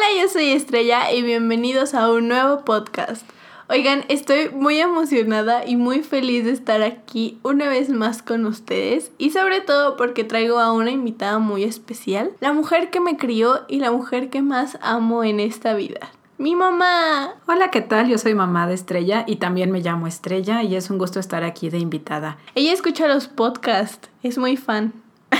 Hola, 0.00 0.22
yo 0.22 0.30
soy 0.30 0.52
Estrella 0.52 1.12
y 1.12 1.20
bienvenidos 1.20 1.92
a 1.92 2.10
un 2.10 2.28
nuevo 2.28 2.64
podcast. 2.64 3.28
Oigan, 3.68 4.06
estoy 4.08 4.48
muy 4.48 4.78
emocionada 4.78 5.66
y 5.66 5.76
muy 5.76 6.00
feliz 6.00 6.46
de 6.46 6.52
estar 6.52 6.80
aquí 6.80 7.38
una 7.42 7.68
vez 7.68 7.90
más 7.90 8.22
con 8.22 8.46
ustedes 8.46 9.12
y 9.18 9.28
sobre 9.28 9.60
todo 9.60 9.98
porque 9.98 10.24
traigo 10.24 10.58
a 10.58 10.72
una 10.72 10.90
invitada 10.90 11.38
muy 11.38 11.64
especial, 11.64 12.30
la 12.40 12.54
mujer 12.54 12.88
que 12.88 13.00
me 13.00 13.18
crió 13.18 13.66
y 13.68 13.80
la 13.80 13.92
mujer 13.92 14.30
que 14.30 14.40
más 14.40 14.78
amo 14.80 15.22
en 15.22 15.38
esta 15.38 15.74
vida. 15.74 16.10
Mi 16.38 16.56
mamá. 16.56 17.34
Hola, 17.46 17.70
¿qué 17.70 17.82
tal? 17.82 18.08
Yo 18.08 18.16
soy 18.16 18.34
mamá 18.34 18.66
de 18.66 18.74
Estrella 18.74 19.24
y 19.26 19.36
también 19.36 19.70
me 19.70 19.80
llamo 19.80 20.06
Estrella 20.06 20.62
y 20.62 20.76
es 20.76 20.88
un 20.88 20.96
gusto 20.96 21.20
estar 21.20 21.44
aquí 21.44 21.68
de 21.68 21.78
invitada. 21.78 22.38
Ella 22.54 22.72
escucha 22.72 23.06
los 23.06 23.28
podcasts, 23.28 24.08
es 24.22 24.38
muy 24.38 24.56
fan. 24.56 24.94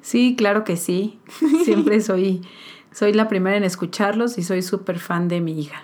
Sí, 0.00 0.34
claro 0.36 0.64
que 0.64 0.76
sí. 0.76 1.20
Siempre 1.64 2.00
soy 2.00 2.42
soy 2.92 3.12
la 3.12 3.28
primera 3.28 3.56
en 3.56 3.64
escucharlos 3.64 4.38
y 4.38 4.42
soy 4.42 4.62
súper 4.62 4.98
fan 4.98 5.28
de 5.28 5.40
mi 5.40 5.58
hija. 5.58 5.82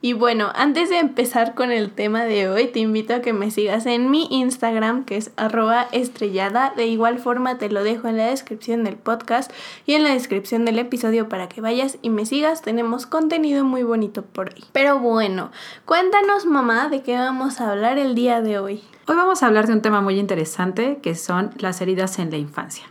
Y 0.00 0.12
bueno, 0.12 0.52
antes 0.54 0.90
de 0.90 1.00
empezar 1.00 1.56
con 1.56 1.72
el 1.72 1.90
tema 1.90 2.22
de 2.22 2.48
hoy, 2.48 2.68
te 2.68 2.78
invito 2.78 3.14
a 3.14 3.20
que 3.20 3.32
me 3.32 3.50
sigas 3.50 3.84
en 3.84 4.12
mi 4.12 4.28
Instagram, 4.30 5.04
que 5.04 5.16
es 5.16 5.32
arroba 5.36 5.88
estrellada. 5.90 6.72
De 6.76 6.86
igual 6.86 7.18
forma 7.18 7.58
te 7.58 7.68
lo 7.68 7.82
dejo 7.82 8.06
en 8.06 8.16
la 8.16 8.26
descripción 8.26 8.84
del 8.84 8.94
podcast 8.94 9.50
y 9.86 9.94
en 9.94 10.04
la 10.04 10.10
descripción 10.10 10.64
del 10.64 10.78
episodio 10.78 11.28
para 11.28 11.48
que 11.48 11.60
vayas 11.60 11.98
y 12.00 12.10
me 12.10 12.26
sigas. 12.26 12.62
Tenemos 12.62 13.06
contenido 13.06 13.64
muy 13.64 13.82
bonito 13.82 14.22
por 14.22 14.50
ahí. 14.50 14.62
Pero 14.72 15.00
bueno, 15.00 15.50
cuéntanos 15.84 16.46
mamá 16.46 16.88
de 16.88 17.02
qué 17.02 17.16
vamos 17.18 17.60
a 17.60 17.72
hablar 17.72 17.98
el 17.98 18.14
día 18.14 18.40
de 18.40 18.60
hoy. 18.60 18.84
Hoy 19.08 19.16
vamos 19.16 19.42
a 19.42 19.48
hablar 19.48 19.66
de 19.66 19.72
un 19.72 19.82
tema 19.82 20.00
muy 20.00 20.20
interesante 20.20 21.00
que 21.02 21.16
son 21.16 21.50
las 21.58 21.80
heridas 21.80 22.20
en 22.20 22.30
la 22.30 22.36
infancia. 22.36 22.84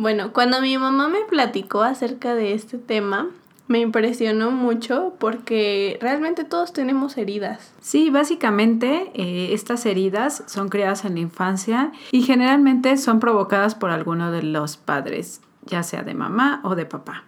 Bueno, 0.00 0.32
cuando 0.32 0.62
mi 0.62 0.78
mamá 0.78 1.08
me 1.08 1.26
platicó 1.28 1.82
acerca 1.82 2.34
de 2.34 2.54
este 2.54 2.78
tema, 2.78 3.28
me 3.66 3.80
impresionó 3.80 4.50
mucho 4.50 5.12
porque 5.18 5.98
realmente 6.00 6.44
todos 6.44 6.72
tenemos 6.72 7.18
heridas. 7.18 7.74
Sí, 7.82 8.08
básicamente 8.08 9.10
eh, 9.12 9.52
estas 9.52 9.84
heridas 9.84 10.42
son 10.46 10.70
creadas 10.70 11.04
en 11.04 11.16
la 11.16 11.20
infancia 11.20 11.92
y 12.12 12.22
generalmente 12.22 12.96
son 12.96 13.20
provocadas 13.20 13.74
por 13.74 13.90
alguno 13.90 14.32
de 14.32 14.42
los 14.42 14.78
padres, 14.78 15.42
ya 15.66 15.82
sea 15.82 16.02
de 16.02 16.14
mamá 16.14 16.62
o 16.64 16.76
de 16.76 16.86
papá. 16.86 17.24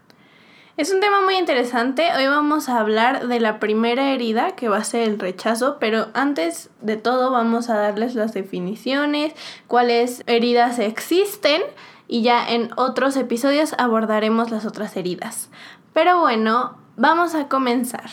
Es 0.79 0.91
un 0.95 1.01
tema 1.01 1.21
muy 1.21 1.37
interesante. 1.37 2.09
Hoy 2.17 2.27
vamos 2.27 2.71
a 2.71 2.81
hablar 2.81 3.29
de 3.29 3.39
la 3.39 3.61
primera 3.61 4.15
herida, 4.15 4.53
que 4.53 4.71
va 4.71 4.79
a 4.79 4.85
ser 4.85 5.07
el 5.07 5.19
rechazo, 5.19 5.77
pero 5.79 6.07
antes 6.15 6.71
de 6.81 6.97
todo 6.97 7.31
vamos 7.31 7.69
a 7.69 7.75
darles 7.75 8.15
las 8.15 8.33
definiciones, 8.33 9.35
cuáles 9.67 10.23
heridas 10.27 10.79
existen 10.79 11.61
y 12.09 12.23
ya 12.23 12.47
en 12.49 12.71
otros 12.77 13.17
episodios 13.17 13.75
abordaremos 13.79 14.51
las 14.51 14.67
otras 14.67 14.97
heridas. 14.97 15.51
Pero 15.93 16.21
bueno, 16.21 16.77
vamos 16.97 17.35
a 17.35 17.49
comenzar. 17.49 18.11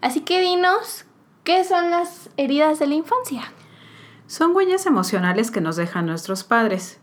Así 0.00 0.20
que 0.20 0.40
dinos, 0.40 1.04
¿qué 1.44 1.64
son 1.64 1.90
las 1.90 2.30
heridas 2.36 2.78
de 2.78 2.86
la 2.86 2.94
infancia? 2.94 3.42
Son 4.26 4.54
huellas 4.54 4.86
emocionales 4.86 5.50
que 5.50 5.60
nos 5.60 5.76
dejan 5.76 6.06
nuestros 6.06 6.44
padres. 6.44 7.00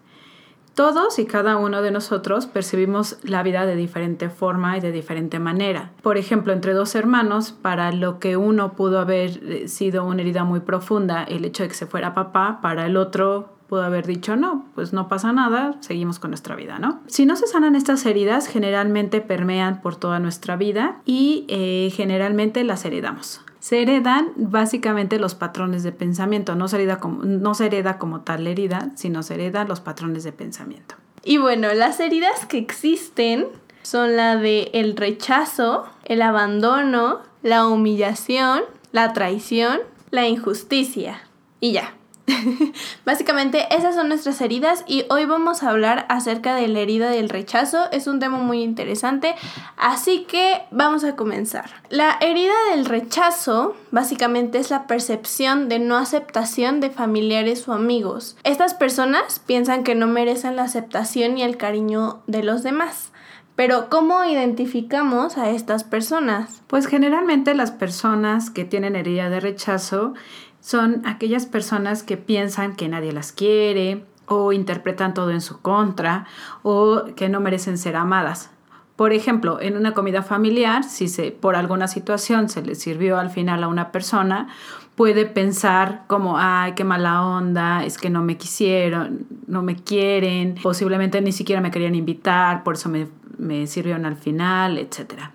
Todos 0.74 1.20
y 1.20 1.26
cada 1.26 1.58
uno 1.58 1.82
de 1.82 1.92
nosotros 1.92 2.46
percibimos 2.46 3.18
la 3.24 3.44
vida 3.44 3.66
de 3.66 3.76
diferente 3.76 4.30
forma 4.30 4.78
y 4.78 4.80
de 4.80 4.94
diferente 4.94 5.38
manera. 5.38 5.92
Por 6.02 6.18
ejemplo, 6.18 6.54
entre 6.54 6.74
dos 6.74 6.96
hermanos, 6.96 7.52
para 7.52 7.92
lo 7.92 8.20
que 8.20 8.38
uno 8.38 8.72
pudo 8.74 9.00
haber 9.00 9.44
eh, 9.44 9.68
sido 9.68 10.06
una 10.06 10.22
herida 10.22 10.46
muy 10.46 10.62
profunda, 10.62 11.24
el 11.24 11.44
hecho 11.44 11.64
de 11.64 11.70
que 11.70 11.76
se 11.76 11.88
fuera 11.88 12.14
papá, 12.14 12.60
para 12.62 12.86
el 12.86 12.96
otro 12.96 13.58
pudo 13.72 13.84
haber 13.84 14.06
dicho, 14.06 14.36
no, 14.36 14.66
pues 14.76 14.92
no 14.92 15.08
pasa 15.08 15.32
nada, 15.32 15.78
seguimos 15.80 16.20
con 16.20 16.32
nuestra 16.32 16.58
vida, 16.58 16.78
¿no? 16.78 17.00
Si 17.08 17.26
no 17.26 17.38
se 17.38 17.48
sanan 17.48 17.78
estas 17.78 18.06
heridas, 18.06 18.48
generalmente 18.48 19.22
permean 19.22 19.82
por 19.82 19.96
toda 19.96 20.20
nuestra 20.20 20.58
vida 20.58 20.98
y 21.06 21.46
eh, 21.48 21.90
generalmente 21.96 22.66
las 22.66 22.84
heredamos. 22.84 23.40
Se 23.62 23.82
heredan 23.82 24.34
básicamente 24.36 25.20
los 25.20 25.36
patrones 25.36 25.84
de 25.84 25.94
pensamiento, 25.94 26.54
no 26.54 26.68
se, 26.68 26.76
hereda 26.76 26.98
como, 27.00 27.24
no 27.24 27.54
hereda 27.58 27.98
como 27.98 28.20
tal 28.20 28.46
herida, 28.46 28.92
sino 28.96 29.24
se 29.24 29.36
heredan 29.36 29.70
los 29.70 29.80
patrones 29.80 30.26
de 30.26 30.34
pensamiento. 30.34 30.96
Y 31.24 31.38
bueno, 31.38 31.74
las 31.74 32.02
heridas 32.02 32.46
que 32.46 32.58
existen 32.58 33.48
son 33.84 34.18
la 34.18 34.36
de 34.36 34.70
el 34.74 34.98
rechazo, 34.98 35.86
el 36.04 36.24
abandono, 36.24 37.22
la 37.42 37.66
humillación, 37.68 38.64
la 38.92 39.14
traición, 39.14 39.80
la 40.10 40.28
injusticia. 40.28 41.22
Y 41.62 41.72
ya, 41.72 41.94
Básicamente 43.06 43.68
esas 43.76 43.96
son 43.96 44.10
nuestras 44.10 44.42
heridas 44.42 44.84
y 44.88 45.06
hoy 45.10 45.26
vamos 45.26 45.64
a 45.64 45.70
hablar 45.70 46.06
acerca 46.10 46.56
de 46.56 46.68
la 46.68 46.80
herida 46.80 47.10
del 47.10 47.30
rechazo. 47.30 47.90
Es 47.92 48.08
un 48.08 48.20
tema 48.20 48.38
muy 48.38 48.62
interesante, 48.62 49.36
así 49.78 50.26
que 50.28 50.64
vamos 50.72 51.04
a 51.04 51.16
comenzar. 51.16 51.72
La 51.90 52.18
herida 52.22 52.54
del 52.72 52.86
rechazo 52.86 53.76
básicamente 53.92 54.60
es 54.60 54.70
la 54.70 54.88
percepción 54.88 55.70
de 55.70 55.80
no 55.80 55.98
aceptación 55.98 56.80
de 56.80 56.90
familiares 56.90 57.68
o 57.68 57.74
amigos. 57.74 58.38
Estas 58.44 58.74
personas 58.74 59.40
piensan 59.40 59.84
que 59.84 59.96
no 59.96 60.08
merecen 60.08 60.56
la 60.56 60.64
aceptación 60.64 61.38
y 61.38 61.44
el 61.44 61.58
cariño 61.58 62.22
de 62.28 62.44
los 62.44 62.64
demás. 62.64 63.12
Pero 63.56 63.90
¿cómo 63.90 64.24
identificamos 64.24 65.38
a 65.38 65.50
estas 65.50 65.84
personas? 65.84 66.64
Pues 66.68 66.88
generalmente 66.88 67.54
las 67.54 67.72
personas 67.72 68.50
que 68.50 68.66
tienen 68.66 68.96
herida 68.96 69.30
de 69.30 69.40
rechazo 69.40 70.14
son 70.62 71.02
aquellas 71.06 71.46
personas 71.46 72.04
que 72.04 72.18
piensan 72.18 72.76
que 72.76 72.88
nadie 72.88 73.12
las 73.12 73.32
quiere 73.32 74.06
o 74.28 74.54
interpretan 74.54 75.14
todo 75.14 75.32
en 75.32 75.42
su 75.42 75.60
contra 75.62 76.26
o 76.64 77.06
que 77.16 77.28
no 77.28 77.42
merecen 77.42 77.78
ser 77.78 77.98
amadas. 77.98 78.52
Por 78.96 79.14
ejemplo, 79.14 79.60
en 79.60 79.78
una 79.78 79.94
comida 79.94 80.22
familiar, 80.22 80.84
si 80.84 81.08
se, 81.08 81.32
por 81.32 81.56
alguna 81.56 81.88
situación 81.88 82.50
se 82.50 82.62
le 82.62 82.76
sirvió 82.76 83.18
al 83.18 83.32
final 83.32 83.64
a 83.64 83.68
una 83.68 83.92
persona, 83.92 84.48
puede 84.96 85.26
pensar 85.26 86.04
como, 86.08 86.38
ay, 86.38 86.74
qué 86.74 86.84
mala 86.84 87.26
onda, 87.26 87.84
es 87.84 87.98
que 87.98 88.12
no 88.12 88.22
me 88.22 88.38
quisieron, 88.38 89.26
no 89.48 89.64
me 89.64 89.76
quieren, 89.76 90.56
posiblemente 90.62 91.20
ni 91.22 91.32
siquiera 91.32 91.62
me 91.62 91.72
querían 91.72 91.96
invitar, 91.96 92.64
por 92.64 92.76
eso 92.76 92.90
me, 92.90 93.08
me 93.40 93.66
sirvieron 93.66 94.06
al 94.06 94.18
final, 94.18 94.78
etcétera. 94.78 95.32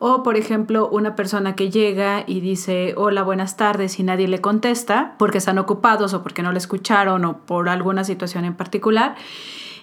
O, 0.00 0.22
por 0.22 0.36
ejemplo, 0.36 0.88
una 0.88 1.16
persona 1.16 1.56
que 1.56 1.70
llega 1.70 2.22
y 2.26 2.40
dice, 2.40 2.94
hola, 2.96 3.22
buenas 3.22 3.56
tardes 3.56 3.98
y 3.98 4.04
nadie 4.04 4.28
le 4.28 4.40
contesta 4.40 5.14
porque 5.18 5.38
están 5.38 5.58
ocupados 5.58 6.14
o 6.14 6.22
porque 6.22 6.42
no 6.42 6.52
le 6.52 6.58
escucharon 6.58 7.24
o 7.24 7.38
por 7.38 7.68
alguna 7.68 8.04
situación 8.04 8.44
en 8.44 8.54
particular. 8.54 9.16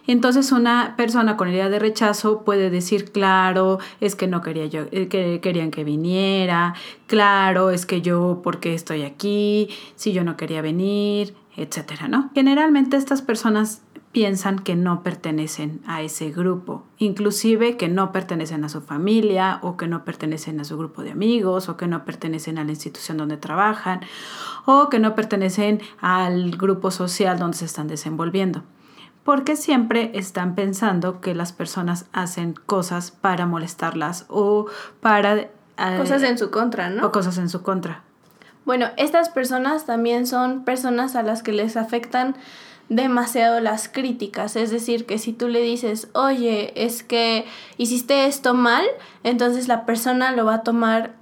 Entonces 0.08 0.52
una 0.52 0.94
persona 0.96 1.36
con 1.36 1.50
idea 1.50 1.70
de 1.70 1.80
rechazo 1.80 2.44
puede 2.44 2.70
decir, 2.70 3.12
claro, 3.12 3.80
es 4.00 4.16
que 4.16 4.28
no 4.28 4.42
quería 4.42 4.68
yo, 4.68 4.84
eh, 4.92 5.08
que 5.08 5.40
querían 5.42 5.72
que 5.72 5.84
viniera, 5.84 6.76
claro, 7.08 7.72
es 7.72 7.86
que 7.86 8.02
yo, 8.02 8.42
¿por 8.44 8.60
qué 8.60 8.76
estoy 8.76 9.02
aquí? 9.02 9.70
Si 9.96 10.14
yo 10.14 10.24
no 10.24 10.38
quería 10.38 10.62
venir, 10.62 11.34
etcétera, 11.58 12.08
¿no? 12.08 12.30
Generalmente 12.36 12.98
estas 12.98 13.22
personas 13.22 13.82
piensan 14.16 14.60
que 14.60 14.78
no 14.78 15.04
pertenecen 15.04 15.82
a 15.86 16.02
ese 16.02 16.32
grupo, 16.32 16.86
inclusive 17.00 17.76
que 17.76 17.90
no 17.90 18.14
pertenecen 18.14 18.64
a 18.64 18.70
su 18.70 18.80
familia 18.80 19.60
o 19.62 19.76
que 19.76 19.90
no 19.90 20.06
pertenecen 20.06 20.58
a 20.62 20.64
su 20.64 20.78
grupo 20.78 21.04
de 21.04 21.12
amigos 21.12 21.68
o 21.68 21.76
que 21.76 21.86
no 21.86 22.06
pertenecen 22.06 22.58
a 22.58 22.64
la 22.64 22.72
institución 22.72 23.18
donde 23.18 23.36
trabajan 23.36 24.00
o 24.66 24.88
que 24.88 25.00
no 25.00 25.16
pertenecen 25.16 25.82
al 26.00 26.52
grupo 26.52 26.92
social 26.92 27.38
donde 27.38 27.58
se 27.58 27.66
están 27.66 27.90
desenvolviendo. 27.90 28.64
Porque 29.26 29.58
siempre 29.58 30.12
están 30.14 30.56
pensando 30.56 31.20
que 31.20 31.36
las 31.36 31.52
personas 31.52 32.06
hacen 32.14 32.54
cosas 32.54 33.12
para 33.12 33.46
molestarlas 33.46 34.28
o 34.30 34.68
para... 35.02 35.40
Eh, 35.40 35.50
cosas 35.98 36.24
en 36.24 36.38
su 36.38 36.52
contra, 36.52 36.90
¿no? 36.90 37.06
O 37.08 37.12
cosas 37.12 37.38
en 37.38 37.50
su 37.50 37.64
contra. 37.64 38.04
Bueno, 38.64 38.88
estas 38.96 39.28
personas 39.28 39.86
también 39.86 40.26
son 40.26 40.64
personas 40.64 41.18
a 41.18 41.22
las 41.22 41.44
que 41.44 41.52
les 41.52 41.76
afectan 41.76 42.38
demasiado 42.90 43.60
las 43.60 43.88
críticas. 43.90 44.56
Es 44.56 44.72
decir, 44.72 45.06
que 45.06 45.18
si 45.18 45.34
tú 45.34 45.48
le 45.48 45.62
dices, 45.62 46.10
oye, 46.14 46.74
es 46.76 47.04
que 47.04 47.46
hiciste 47.78 48.26
esto 48.26 48.54
mal, 48.54 48.86
entonces 49.24 49.68
la 49.68 49.86
persona 49.86 50.32
lo 50.32 50.46
va 50.46 50.56
a 50.56 50.64
tomar 50.64 51.14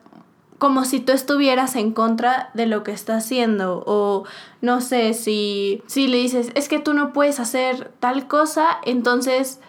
como 0.58 0.86
si 0.86 1.02
tú 1.02 1.12
estuvieras 1.12 1.76
en 1.76 1.92
contra 1.92 2.50
de 2.54 2.68
lo 2.68 2.84
que 2.84 2.92
está 2.92 3.18
haciendo. 3.18 3.84
O 3.86 4.24
no 4.62 4.80
sé, 4.80 5.14
si, 5.14 5.84
si 5.88 6.08
le 6.08 6.18
dices, 6.18 6.52
es 6.56 6.70
que 6.70 6.80
tú 6.80 6.94
no 6.94 7.12
puedes 7.12 7.40
hacer 7.40 7.92
tal 8.00 8.28
cosa, 8.28 8.80
entonces 8.86 9.60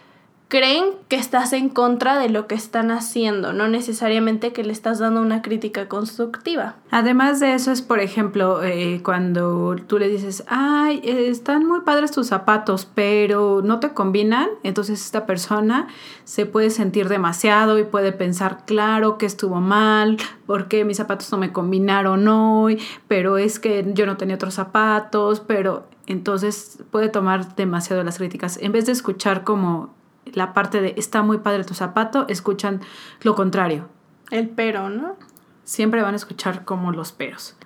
creen 0.54 0.84
que 1.08 1.16
estás 1.16 1.52
en 1.52 1.68
contra 1.68 2.16
de 2.16 2.28
lo 2.28 2.46
que 2.46 2.54
están 2.54 2.92
haciendo, 2.92 3.52
no 3.52 3.66
necesariamente 3.66 4.52
que 4.52 4.62
le 4.62 4.72
estás 4.72 5.00
dando 5.00 5.20
una 5.20 5.42
crítica 5.42 5.88
constructiva. 5.88 6.76
Además 6.92 7.40
de 7.40 7.54
eso 7.54 7.72
es, 7.72 7.82
por 7.82 7.98
ejemplo, 7.98 8.62
eh, 8.62 9.00
cuando 9.02 9.74
tú 9.88 9.98
le 9.98 10.06
dices, 10.06 10.44
ay, 10.46 11.00
están 11.04 11.66
muy 11.66 11.80
padres 11.80 12.12
tus 12.12 12.28
zapatos, 12.28 12.86
pero 12.86 13.62
no 13.64 13.80
te 13.80 13.94
combinan, 13.94 14.48
entonces 14.62 15.04
esta 15.04 15.26
persona 15.26 15.88
se 16.22 16.46
puede 16.46 16.70
sentir 16.70 17.08
demasiado 17.08 17.80
y 17.80 17.82
puede 17.82 18.12
pensar, 18.12 18.64
claro, 18.64 19.18
que 19.18 19.26
estuvo 19.26 19.60
mal, 19.60 20.18
porque 20.46 20.84
mis 20.84 20.98
zapatos 20.98 21.32
no 21.32 21.38
me 21.38 21.52
combinaron 21.52 22.28
hoy, 22.28 22.80
pero 23.08 23.38
es 23.38 23.58
que 23.58 23.84
yo 23.92 24.06
no 24.06 24.16
tenía 24.16 24.36
otros 24.36 24.54
zapatos, 24.54 25.40
pero 25.40 25.88
entonces 26.06 26.78
puede 26.92 27.08
tomar 27.08 27.56
demasiado 27.56 28.04
las 28.04 28.18
críticas. 28.18 28.56
En 28.62 28.70
vez 28.70 28.86
de 28.86 28.92
escuchar 28.92 29.42
como 29.42 30.03
la 30.32 30.52
parte 30.52 30.80
de 30.80 30.94
está 30.96 31.22
muy 31.22 31.38
padre 31.38 31.64
tu 31.64 31.74
zapato, 31.74 32.26
escuchan 32.28 32.80
lo 33.22 33.34
contrario. 33.34 33.88
El 34.30 34.48
pero, 34.48 34.90
¿no? 34.90 35.16
Siempre 35.64 36.02
van 36.02 36.14
a 36.14 36.16
escuchar 36.16 36.64
como 36.64 36.92
los 36.92 37.12
peros. 37.12 37.56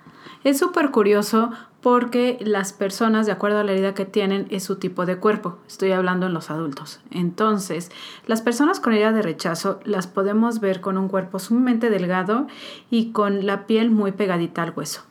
Es 0.43 0.57
súper 0.57 0.91
curioso 0.91 1.51
porque 1.81 2.37
las 2.41 2.73
personas, 2.73 3.25
de 3.25 3.31
acuerdo 3.31 3.59
a 3.59 3.63
la 3.63 3.71
herida 3.71 3.93
que 3.93 4.05
tienen, 4.05 4.47
es 4.49 4.63
su 4.63 4.77
tipo 4.77 5.05
de 5.05 5.17
cuerpo. 5.17 5.57
Estoy 5.67 5.91
hablando 5.91 6.27
en 6.27 6.33
los 6.33 6.49
adultos. 6.49 6.99
Entonces, 7.11 7.91
las 8.25 8.41
personas 8.41 8.79
con 8.79 8.93
herida 8.93 9.11
de 9.11 9.21
rechazo 9.21 9.79
las 9.83 10.07
podemos 10.07 10.59
ver 10.59 10.81
con 10.81 10.97
un 10.97 11.07
cuerpo 11.07 11.39
sumamente 11.39 11.89
delgado 11.89 12.47
y 12.89 13.11
con 13.11 13.45
la 13.45 13.65
piel 13.65 13.91
muy 13.91 14.11
pegadita 14.11 14.63
al 14.63 14.73
hueso. 14.75 15.08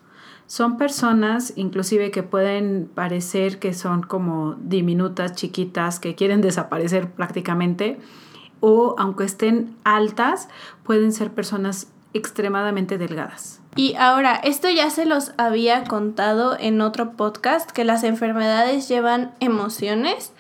Son 0.48 0.78
personas 0.78 1.52
inclusive 1.56 2.10
que 2.10 2.22
pueden 2.22 2.90
parecer 2.94 3.58
que 3.58 3.74
son 3.74 4.02
como 4.02 4.54
diminutas, 4.54 5.34
chiquitas, 5.34 6.00
que 6.00 6.14
quieren 6.14 6.40
desaparecer 6.40 7.12
prácticamente, 7.12 7.98
o 8.60 8.94
aunque 8.98 9.24
estén 9.24 9.76
altas, 9.84 10.48
pueden 10.84 11.12
ser 11.12 11.32
personas 11.32 11.92
extremadamente 12.14 12.96
delgadas. 12.96 13.60
Y 13.76 13.94
ahora, 13.96 14.36
esto 14.36 14.70
ya 14.70 14.88
se 14.88 15.04
los 15.04 15.32
había 15.36 15.84
contado 15.84 16.56
en 16.58 16.80
otro 16.80 17.12
podcast, 17.12 17.70
que 17.70 17.84
las 17.84 18.02
enfermedades 18.02 18.88
llevan 18.88 19.34
emociones 19.40 20.32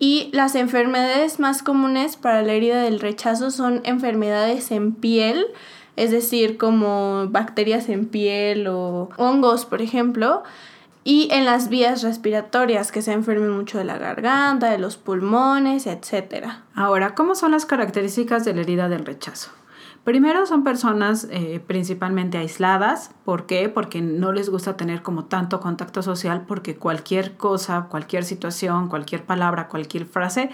y 0.00 0.30
las 0.32 0.56
enfermedades 0.56 1.38
más 1.38 1.62
comunes 1.62 2.16
para 2.16 2.42
la 2.42 2.54
herida 2.54 2.82
del 2.82 2.98
rechazo 2.98 3.52
son 3.52 3.82
enfermedades 3.84 4.72
en 4.72 4.94
piel, 4.94 5.46
es 5.96 6.10
decir, 6.10 6.56
como 6.56 7.26
bacterias 7.28 7.88
en 7.88 8.06
piel 8.06 8.66
o 8.66 9.10
hongos, 9.16 9.64
por 9.64 9.82
ejemplo, 9.82 10.42
y 11.04 11.28
en 11.32 11.44
las 11.44 11.68
vías 11.68 12.02
respiratorias, 12.02 12.90
que 12.90 13.02
se 13.02 13.12
enfermen 13.12 13.50
mucho 13.50 13.78
de 13.78 13.84
la 13.84 13.98
garganta, 13.98 14.70
de 14.70 14.78
los 14.78 14.96
pulmones, 14.96 15.86
etc. 15.86 16.46
Ahora, 16.74 17.14
¿cómo 17.14 17.34
son 17.34 17.50
las 17.50 17.66
características 17.66 18.44
de 18.44 18.54
la 18.54 18.62
herida 18.62 18.88
del 18.88 19.04
rechazo? 19.04 19.50
Primero 20.04 20.44
son 20.44 20.64
personas 20.64 21.26
eh, 21.30 21.62
principalmente 21.66 22.36
aisladas. 22.36 23.10
¿Por 23.24 23.46
qué? 23.46 23.70
Porque 23.70 24.02
no 24.02 24.32
les 24.32 24.50
gusta 24.50 24.76
tener 24.76 25.02
como 25.02 25.24
tanto 25.24 25.60
contacto 25.60 26.02
social 26.02 26.44
porque 26.46 26.76
cualquier 26.76 27.38
cosa, 27.38 27.86
cualquier 27.90 28.24
situación, 28.24 28.88
cualquier 28.88 29.24
palabra, 29.24 29.68
cualquier 29.68 30.04
frase 30.04 30.50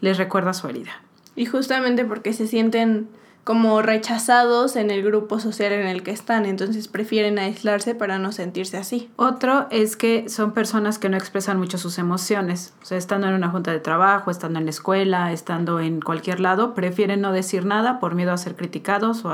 les 0.00 0.18
recuerda 0.18 0.52
su 0.52 0.66
herida. 0.68 0.90
Y 1.36 1.46
justamente 1.46 2.04
porque 2.04 2.32
se 2.32 2.48
sienten 2.48 3.08
como 3.48 3.80
rechazados 3.80 4.76
en 4.76 4.90
el 4.90 5.02
grupo 5.02 5.40
social 5.40 5.72
en 5.72 5.86
el 5.86 6.02
que 6.02 6.10
están, 6.10 6.44
entonces 6.44 6.86
prefieren 6.86 7.38
aislarse 7.38 7.94
para 7.94 8.18
no 8.18 8.30
sentirse 8.30 8.76
así. 8.76 9.08
Otro 9.16 9.68
es 9.70 9.96
que 9.96 10.28
son 10.28 10.52
personas 10.52 10.98
que 10.98 11.08
no 11.08 11.16
expresan 11.16 11.58
mucho 11.58 11.78
sus 11.78 11.96
emociones, 11.96 12.74
o 12.82 12.84
sea, 12.84 12.98
estando 12.98 13.26
en 13.26 13.32
una 13.32 13.48
junta 13.48 13.72
de 13.72 13.80
trabajo, 13.80 14.30
estando 14.30 14.58
en 14.58 14.66
la 14.66 14.70
escuela, 14.70 15.32
estando 15.32 15.80
en 15.80 16.02
cualquier 16.02 16.40
lado, 16.40 16.74
prefieren 16.74 17.22
no 17.22 17.32
decir 17.32 17.64
nada 17.64 18.00
por 18.00 18.14
miedo 18.14 18.32
a 18.32 18.36
ser 18.36 18.54
criticados 18.54 19.24
o, 19.24 19.30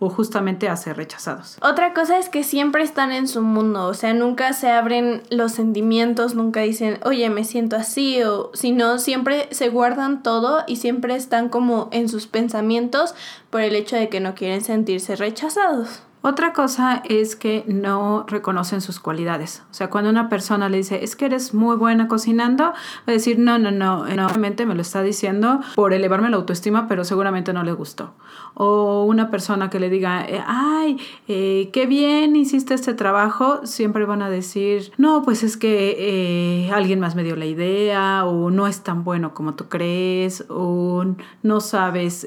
o 0.00 0.10
justamente 0.10 0.68
a 0.68 0.76
ser 0.76 0.98
rechazados. 0.98 1.56
Otra 1.62 1.94
cosa 1.94 2.18
es 2.18 2.28
que 2.28 2.44
siempre 2.44 2.82
están 2.82 3.10
en 3.10 3.26
su 3.26 3.40
mundo, 3.40 3.86
o 3.86 3.94
sea, 3.94 4.12
nunca 4.12 4.52
se 4.52 4.70
abren 4.70 5.22
los 5.30 5.52
sentimientos, 5.52 6.34
nunca 6.34 6.60
dicen, 6.60 6.98
oye, 7.06 7.30
me 7.30 7.42
siento 7.42 7.76
así, 7.76 8.22
o 8.22 8.50
sino 8.52 8.98
siempre 8.98 9.48
se 9.50 9.70
guardan 9.70 10.22
todo 10.22 10.62
y 10.66 10.76
siempre 10.76 11.16
están 11.16 11.48
como 11.48 11.88
en 11.90 12.10
sus 12.10 12.26
pensamientos 12.26 13.14
por 13.50 13.60
el 13.60 13.74
hecho 13.74 13.96
de 13.96 14.08
que 14.08 14.20
no 14.20 14.34
quieren 14.34 14.62
sentirse 14.62 15.16
rechazados. 15.16 16.02
Otra 16.28 16.52
cosa 16.52 17.04
es 17.08 17.36
que 17.36 17.62
no 17.68 18.24
reconocen 18.26 18.80
sus 18.80 18.98
cualidades. 18.98 19.62
O 19.70 19.74
sea, 19.74 19.90
cuando 19.90 20.10
una 20.10 20.28
persona 20.28 20.68
le 20.68 20.78
dice, 20.78 21.04
es 21.04 21.14
que 21.14 21.26
eres 21.26 21.54
muy 21.54 21.76
buena 21.76 22.08
cocinando, 22.08 22.64
va 22.64 22.74
a 23.06 23.12
decir, 23.12 23.38
no, 23.38 23.60
no, 23.60 23.70
no, 23.70 24.04
no, 24.08 24.28
me 24.36 24.74
lo 24.74 24.82
está 24.82 25.04
diciendo 25.04 25.60
por 25.76 25.92
elevarme 25.92 26.28
la 26.28 26.38
autoestima, 26.38 26.88
pero 26.88 27.04
seguramente 27.04 27.52
no 27.52 27.62
le 27.62 27.72
gustó. 27.72 28.14
O 28.54 29.04
una 29.04 29.30
persona 29.30 29.70
que 29.70 29.78
le 29.78 29.88
diga, 29.88 30.24
eh, 30.28 30.42
ay, 30.44 30.98
eh, 31.28 31.70
qué 31.72 31.86
bien 31.86 32.34
hiciste 32.34 32.74
este 32.74 32.94
trabajo, 32.94 33.64
siempre 33.64 34.04
van 34.04 34.22
a 34.22 34.28
decir, 34.28 34.90
no, 34.96 35.22
pues 35.22 35.44
es 35.44 35.56
que 35.56 35.94
eh, 35.96 36.72
alguien 36.72 36.98
más 36.98 37.14
me 37.14 37.22
dio 37.22 37.36
la 37.36 37.46
idea, 37.46 38.24
o 38.24 38.50
no 38.50 38.66
es 38.66 38.80
tan 38.80 39.04
bueno 39.04 39.32
como 39.32 39.54
tú 39.54 39.68
crees, 39.68 40.44
o 40.48 41.04
no 41.44 41.60
sabes 41.60 42.26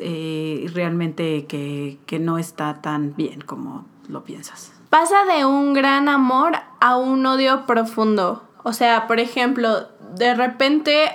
realmente 0.73 1.47
que, 1.47 1.99
que 2.05 2.19
no 2.19 2.37
está 2.37 2.81
tan 2.81 3.13
bien 3.17 3.41
como 3.41 3.88
lo 4.09 4.23
piensas. 4.23 4.71
Pasa 4.89 5.23
de 5.25 5.45
un 5.45 5.73
gran 5.73 6.09
amor 6.09 6.53
a 6.79 6.97
un 6.97 7.25
odio 7.25 7.65
profundo. 7.65 8.43
O 8.63 8.73
sea, 8.73 9.07
por 9.07 9.19
ejemplo, 9.19 9.87
de 10.15 10.33
repente 10.33 11.11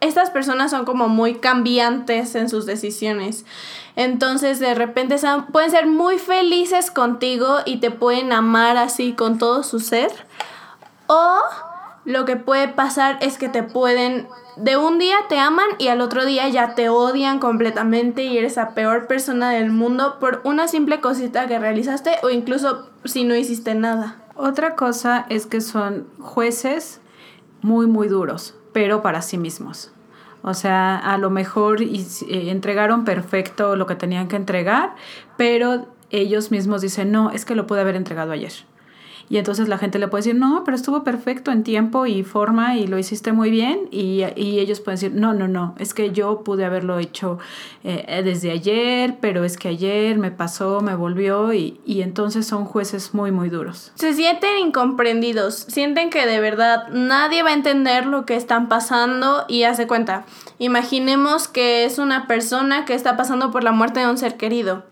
estas 0.00 0.30
personas 0.30 0.70
son 0.70 0.84
como 0.84 1.08
muy 1.08 1.36
cambiantes 1.36 2.34
en 2.34 2.48
sus 2.48 2.66
decisiones. 2.66 3.44
Entonces, 3.96 4.60
de 4.60 4.74
repente 4.74 5.16
pueden 5.52 5.70
ser 5.70 5.86
muy 5.86 6.18
felices 6.18 6.90
contigo 6.90 7.58
y 7.66 7.78
te 7.78 7.90
pueden 7.90 8.32
amar 8.32 8.76
así 8.76 9.12
con 9.12 9.38
todo 9.38 9.62
su 9.62 9.80
ser. 9.80 10.10
O 11.08 11.40
lo 12.08 12.24
que 12.24 12.36
puede 12.36 12.68
pasar 12.68 13.18
es 13.20 13.36
que 13.36 13.50
te 13.50 13.62
pueden 13.62 14.28
de 14.56 14.78
un 14.78 14.98
día 14.98 15.16
te 15.28 15.38
aman 15.38 15.66
y 15.78 15.88
al 15.88 16.00
otro 16.00 16.24
día 16.24 16.48
ya 16.48 16.74
te 16.74 16.88
odian 16.88 17.38
completamente 17.38 18.24
y 18.24 18.38
eres 18.38 18.56
la 18.56 18.72
peor 18.72 19.06
persona 19.06 19.50
del 19.50 19.70
mundo 19.70 20.16
por 20.18 20.40
una 20.44 20.68
simple 20.68 21.02
cosita 21.02 21.46
que 21.46 21.58
realizaste 21.58 22.12
o 22.22 22.30
incluso 22.30 22.88
si 23.04 23.24
no 23.24 23.36
hiciste 23.36 23.74
nada. 23.74 24.22
Otra 24.36 24.74
cosa 24.74 25.26
es 25.28 25.44
que 25.44 25.60
son 25.60 26.06
jueces 26.18 27.02
muy 27.60 27.86
muy 27.86 28.08
duros, 28.08 28.56
pero 28.72 29.02
para 29.02 29.20
sí 29.20 29.36
mismos. 29.36 29.92
O 30.40 30.54
sea, 30.54 30.96
a 30.96 31.18
lo 31.18 31.28
mejor 31.28 31.82
eh, 31.82 32.06
entregaron 32.28 33.04
perfecto 33.04 33.76
lo 33.76 33.86
que 33.86 33.96
tenían 33.96 34.28
que 34.28 34.36
entregar, 34.36 34.94
pero 35.36 35.88
ellos 36.08 36.50
mismos 36.50 36.80
dicen, 36.80 37.12
no, 37.12 37.30
es 37.32 37.44
que 37.44 37.54
lo 37.54 37.66
pude 37.66 37.82
haber 37.82 37.96
entregado 37.96 38.32
ayer. 38.32 38.52
Y 39.30 39.36
entonces 39.36 39.68
la 39.68 39.78
gente 39.78 39.98
le 39.98 40.08
puede 40.08 40.24
decir, 40.24 40.34
no, 40.34 40.62
pero 40.64 40.76
estuvo 40.76 41.04
perfecto 41.04 41.50
en 41.50 41.62
tiempo 41.62 42.06
y 42.06 42.22
forma 42.22 42.76
y 42.76 42.86
lo 42.86 42.98
hiciste 42.98 43.32
muy 43.32 43.50
bien. 43.50 43.88
Y, 43.90 44.22
ellos 44.58 44.80
pueden 44.80 44.98
decir, 44.98 45.12
no, 45.12 45.34
no, 45.34 45.48
no, 45.48 45.74
es 45.78 45.94
que 45.94 46.10
yo 46.10 46.42
pude 46.42 46.64
haberlo 46.64 46.98
hecho 46.98 47.38
eh, 47.84 48.22
desde 48.24 48.50
ayer, 48.50 49.16
pero 49.20 49.44
es 49.44 49.56
que 49.56 49.68
ayer 49.68 50.18
me 50.18 50.30
pasó, 50.30 50.80
me 50.80 50.94
volvió 50.94 51.52
y, 51.52 51.80
y 51.84 52.02
entonces 52.02 52.46
son 52.46 52.64
jueces 52.64 53.14
muy, 53.14 53.30
muy 53.30 53.50
duros. 53.50 53.92
Se 53.94 54.14
sienten 54.14 54.58
incomprendidos, 54.58 55.54
sienten 55.54 56.10
que 56.10 56.26
de 56.26 56.40
verdad 56.40 56.88
nadie 56.92 57.42
va 57.42 57.50
a 57.50 57.54
entender 57.54 58.06
lo 58.06 58.24
que 58.24 58.36
están 58.36 58.68
pasando 58.68 59.44
y 59.48 59.64
hace 59.64 59.86
cuenta. 59.86 60.24
Imaginemos 60.58 61.48
que 61.48 61.84
es 61.84 61.98
una 61.98 62.26
persona 62.26 62.84
que 62.84 62.94
está 62.94 63.16
pasando 63.16 63.50
por 63.50 63.62
la 63.62 63.72
muerte 63.72 64.00
de 64.00 64.08
un 64.08 64.18
ser 64.18 64.36
querido. 64.36 64.84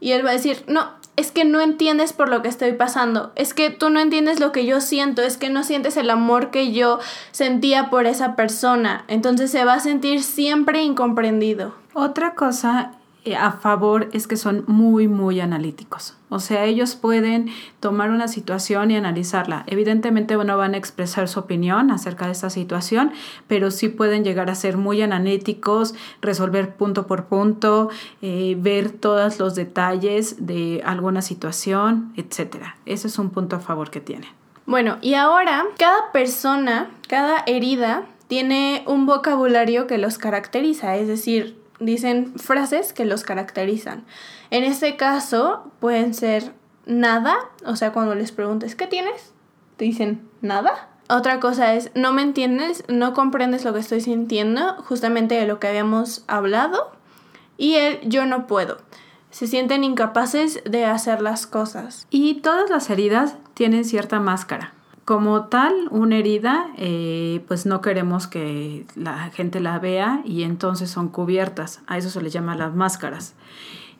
Y 0.00 0.12
él 0.12 0.26
va 0.26 0.30
a 0.30 0.34
decir, 0.34 0.64
no, 0.66 0.90
es 1.16 1.30
que 1.30 1.44
no 1.44 1.60
entiendes 1.60 2.12
por 2.12 2.28
lo 2.28 2.42
que 2.42 2.48
estoy 2.48 2.72
pasando, 2.72 3.32
es 3.36 3.54
que 3.54 3.70
tú 3.70 3.90
no 3.90 4.00
entiendes 4.00 4.40
lo 4.40 4.52
que 4.52 4.64
yo 4.64 4.80
siento, 4.80 5.22
es 5.22 5.36
que 5.36 5.50
no 5.50 5.62
sientes 5.62 5.96
el 5.96 6.10
amor 6.10 6.50
que 6.50 6.72
yo 6.72 6.98
sentía 7.32 7.90
por 7.90 8.06
esa 8.06 8.34
persona, 8.34 9.04
entonces 9.08 9.50
se 9.50 9.64
va 9.64 9.74
a 9.74 9.80
sentir 9.80 10.22
siempre 10.22 10.82
incomprendido. 10.82 11.74
Otra 11.94 12.34
cosa 12.34 12.92
a 13.38 13.52
favor 13.52 14.08
es 14.12 14.26
que 14.26 14.36
son 14.36 14.64
muy, 14.66 15.06
muy 15.06 15.40
analíticos. 15.40 16.16
O 16.28 16.40
sea, 16.40 16.64
ellos 16.64 16.96
pueden 16.96 17.50
tomar 17.78 18.10
una 18.10 18.26
situación 18.26 18.90
y 18.90 18.96
analizarla. 18.96 19.64
Evidentemente 19.66 20.34
no 20.36 20.56
van 20.56 20.74
a 20.74 20.76
expresar 20.76 21.28
su 21.28 21.40
opinión 21.40 21.90
acerca 21.90 22.26
de 22.26 22.32
esta 22.32 22.50
situación, 22.50 23.12
pero 23.46 23.70
sí 23.70 23.88
pueden 23.88 24.24
llegar 24.24 24.50
a 24.50 24.54
ser 24.54 24.76
muy 24.76 25.02
analíticos, 25.02 25.94
resolver 26.20 26.74
punto 26.74 27.06
por 27.06 27.26
punto, 27.26 27.90
eh, 28.22 28.56
ver 28.58 28.90
todos 28.90 29.38
los 29.38 29.54
detalles 29.54 30.46
de 30.46 30.82
alguna 30.84 31.22
situación, 31.22 32.12
etc. 32.16 32.74
Ese 32.86 33.06
es 33.08 33.18
un 33.18 33.30
punto 33.30 33.56
a 33.56 33.60
favor 33.60 33.90
que 33.90 34.00
tiene. 34.00 34.26
Bueno, 34.66 34.98
y 35.00 35.14
ahora 35.14 35.64
cada 35.78 36.12
persona, 36.12 36.90
cada 37.08 37.44
herida 37.46 38.04
tiene 38.26 38.82
un 38.86 39.06
vocabulario 39.06 39.86
que 39.86 39.98
los 39.98 40.18
caracteriza, 40.18 40.96
es 40.96 41.08
decir, 41.08 41.61
dicen 41.84 42.38
frases 42.38 42.92
que 42.92 43.04
los 43.04 43.22
caracterizan. 43.22 44.04
En 44.50 44.64
este 44.64 44.96
caso 44.96 45.72
pueden 45.80 46.14
ser 46.14 46.52
nada, 46.86 47.36
o 47.64 47.76
sea, 47.76 47.92
cuando 47.92 48.14
les 48.14 48.32
preguntes, 48.32 48.74
¿qué 48.74 48.86
tienes? 48.86 49.32
Te 49.76 49.84
dicen 49.84 50.28
nada. 50.40 50.88
Otra 51.08 51.40
cosa 51.40 51.74
es, 51.74 51.90
no 51.94 52.12
me 52.12 52.22
entiendes, 52.22 52.84
no 52.88 53.12
comprendes 53.12 53.64
lo 53.64 53.72
que 53.72 53.80
estoy 53.80 54.00
sintiendo, 54.00 54.76
justamente 54.84 55.34
de 55.34 55.46
lo 55.46 55.58
que 55.60 55.68
habíamos 55.68 56.24
hablado. 56.26 56.92
Y 57.58 57.74
el 57.74 58.00
yo 58.08 58.24
no 58.26 58.46
puedo. 58.46 58.78
Se 59.30 59.46
sienten 59.46 59.84
incapaces 59.84 60.62
de 60.64 60.84
hacer 60.84 61.22
las 61.22 61.46
cosas. 61.46 62.06
Y 62.10 62.40
todas 62.40 62.70
las 62.70 62.90
heridas 62.90 63.36
tienen 63.54 63.84
cierta 63.84 64.20
máscara 64.20 64.74
como 65.04 65.44
tal, 65.46 65.88
una 65.90 66.16
herida, 66.16 66.68
eh, 66.76 67.44
pues 67.48 67.66
no 67.66 67.80
queremos 67.80 68.26
que 68.26 68.86
la 68.94 69.30
gente 69.30 69.60
la 69.60 69.78
vea 69.78 70.22
y 70.24 70.44
entonces 70.44 70.90
son 70.90 71.08
cubiertas. 71.08 71.82
A 71.86 71.98
eso 71.98 72.08
se 72.08 72.22
le 72.22 72.30
llama 72.30 72.56
las 72.56 72.74
máscaras. 72.74 73.34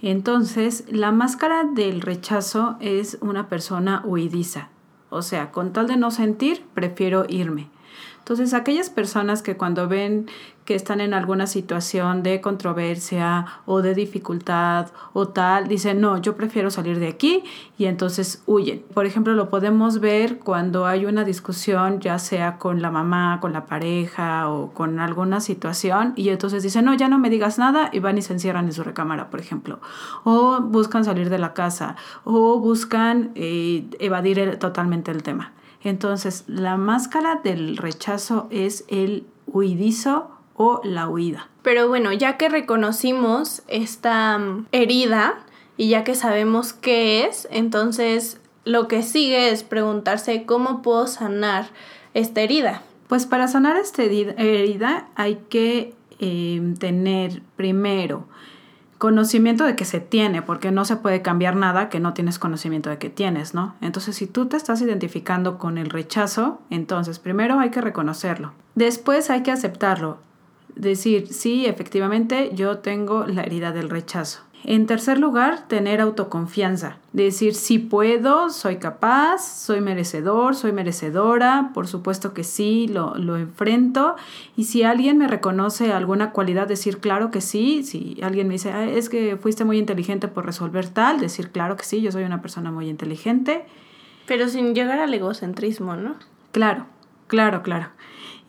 Entonces, 0.01 0.85
la 0.89 1.13
máscara 1.13 1.65
del 1.65 2.01
rechazo 2.01 2.77
es 2.81 3.19
una 3.21 3.49
persona 3.49 4.03
huidiza. 4.05 4.69
O 5.11 5.23
sea, 5.23 5.51
con 5.51 5.73
tal 5.73 5.89
de 5.89 5.97
no 5.97 6.11
sentir, 6.11 6.65
prefiero 6.75 7.27
irme. 7.29 7.69
Entonces, 8.23 8.55
aquellas 8.55 8.89
personas 8.89 9.43
que 9.43 9.57
cuando 9.57 9.89
ven 9.89 10.29
que 10.65 10.77
están 10.77 11.01
en 11.01 11.13
alguna 11.13 11.49
situación 11.49 12.23
de 12.23 12.41
controversia 12.41 13.47
o 13.67 13.83
de 13.83 13.97
dificultad 13.97 14.91
o 15.13 15.27
tal, 15.27 15.67
dicen, 15.67 16.01
no, 16.01 16.19
yo 16.19 16.37
prefiero 16.37 16.71
salir 16.71 17.01
de 17.01 17.09
aquí 17.09 17.43
y 17.79 17.87
entonces 17.87 18.45
huyen. 18.47 18.85
Por 18.95 19.07
ejemplo, 19.07 19.33
lo 19.33 19.51
podemos 19.51 19.99
ver 19.99 20.39
cuando 20.39 20.87
hay 20.87 21.05
una 21.05 21.25
discusión, 21.25 21.99
ya 21.99 22.21
sea 22.21 22.59
con 22.59 22.81
la 22.81 22.93
mamá, 22.93 23.39
con 23.41 23.53
la 23.53 23.67
pareja 23.67 24.49
o 24.49 24.71
con 24.71 25.01
alguna 25.01 25.41
situación, 25.41 26.13
y 26.15 26.29
entonces 26.29 26.63
dicen, 26.63 26.85
no, 26.85 26.95
ya 26.95 27.09
no 27.09 27.19
me 27.19 27.29
digas 27.29 27.59
nada 27.59 27.91
y 27.93 27.99
van 27.99 28.19
y 28.19 28.23
se 28.23 28.35
encierran 28.35 28.67
en 28.67 28.73
su 28.73 28.85
recámara, 28.85 29.31
por 29.31 29.41
ejemplo. 29.41 29.81
O 30.23 30.61
buscan 30.61 31.05
salir 31.05 31.29
de 31.29 31.39
la 31.39 31.55
casa 31.55 31.97
o 32.23 32.61
buscan 32.61 33.33
eh, 33.35 33.85
evadir 33.99 34.61
totalmente 34.61 35.11
el 35.11 35.25
tema. 35.25 35.51
Entonces, 35.85 36.45
la 36.47 36.77
máscara 36.77 37.41
del 37.43 37.77
rechazo 37.77 38.49
es 38.51 38.85
el 38.89 39.27
huidizo 39.47 40.31
o 40.55 40.81
la 40.85 41.09
huida. 41.09 41.49
Pero 41.63 41.89
bueno, 41.89 42.13
ya 42.13 42.37
que 42.37 42.49
reconocimos 42.49 43.63
esta 43.69 44.39
mm, 44.39 44.67
herida 44.73 45.45
y 45.77 45.89
ya 45.89 46.05
que 46.05 46.15
sabemos 46.15 46.73
qué 46.73 47.25
es, 47.25 47.49
entonces 47.51 48.41
lo 48.65 48.89
que 48.89 49.03
sigue 49.03 49.51
es 49.51 49.63
preguntarse 49.65 50.45
cómo 50.45 50.83
puedo 50.83 51.07
sanar 51.07 51.71
esta 52.15 52.43
herida. 52.43 52.83
Pues 53.09 53.27
para 53.27 53.49
sanar 53.49 53.77
esta 53.77 54.03
herida 54.03 55.09
hay 55.15 55.37
que 55.49 55.95
em, 56.19 56.77
tener 56.77 57.43
primero 57.57 58.27
conocimiento 59.03 59.65
de 59.65 59.75
que 59.75 59.85
se 59.85 59.99
tiene, 59.99 60.43
porque 60.43 60.71
no 60.71 60.85
se 60.85 60.95
puede 60.95 61.23
cambiar 61.23 61.57
nada 61.57 61.89
que 61.89 61.99
no 61.99 62.15
tienes 62.15 62.39
conocimiento 62.39 62.89
de 62.89 62.99
que 62.99 63.11
tienes, 63.11 63.53
¿no? 63.53 63.75
Entonces, 63.81 64.15
si 64.15 64.29
tú 64.29 64.47
te 64.47 64.57
estás 64.57 64.81
identificando 64.81 65.59
con 65.59 65.77
el 65.77 65.91
rechazo, 65.91 66.61
entonces 66.71 67.19
primero 67.19 67.59
hay 67.59 67.71
que 67.71 67.81
reconocerlo. 67.81 68.53
Después 68.77 69.29
hay 69.29 69.43
que 69.43 69.51
aceptarlo. 69.51 70.19
Decir, 70.75 71.29
sí, 71.33 71.67
efectivamente, 71.67 72.51
yo 72.55 72.79
tengo 72.79 73.27
la 73.27 73.43
herida 73.43 73.73
del 73.73 73.91
rechazo. 73.91 74.41
En 74.65 74.87
tercer 74.87 75.19
lugar, 75.19 75.67
tener 75.67 76.01
autoconfianza. 76.01 76.99
Decir, 77.13 77.55
sí 77.55 77.81
puedo, 77.81 78.49
soy 78.51 78.77
capaz, 78.77 79.39
soy 79.39 79.81
merecedor, 79.81 80.55
soy 80.55 80.71
merecedora, 80.71 81.73
por 81.75 81.89
supuesto 81.89 82.33
que 82.33 82.45
sí, 82.45 82.87
lo, 82.87 83.17
lo, 83.17 83.37
enfrento. 83.37 84.15
Y 84.57 84.65
si 84.65 84.85
alguien 84.85 85.19
me 85.19 85.27
reconoce 85.27 85.93
alguna 85.93 86.31
cualidad, 86.31 86.69
decir, 86.69 86.99
claro 86.99 87.33
que 87.33 87.41
sí. 87.41 87.83
Si 87.83 88.19
alguien 88.23 88.47
me 88.47 88.55
dice, 88.55 88.71
ah, 88.71 88.85
es 88.85 89.09
que 89.09 89.37
fuiste 89.37 89.65
muy 89.65 89.79
inteligente 89.79 90.29
por 90.29 90.47
resolver 90.47 90.89
tal, 90.89 91.19
decir, 91.19 91.51
claro 91.51 91.77
que 91.77 91.85
sí, 91.85 92.01
yo 92.01 92.13
soy 92.13 92.23
una 92.23 92.41
persona 92.41 92.71
muy 92.71 92.89
inteligente. 92.89 93.65
Pero 94.27 94.49
sin 94.49 94.77
llegar 94.77 95.01
al 95.01 95.13
egocentrismo, 95.13 95.97
¿no? 95.97 96.15
Claro, 96.53 96.87
claro, 97.27 97.63
claro. 97.63 97.89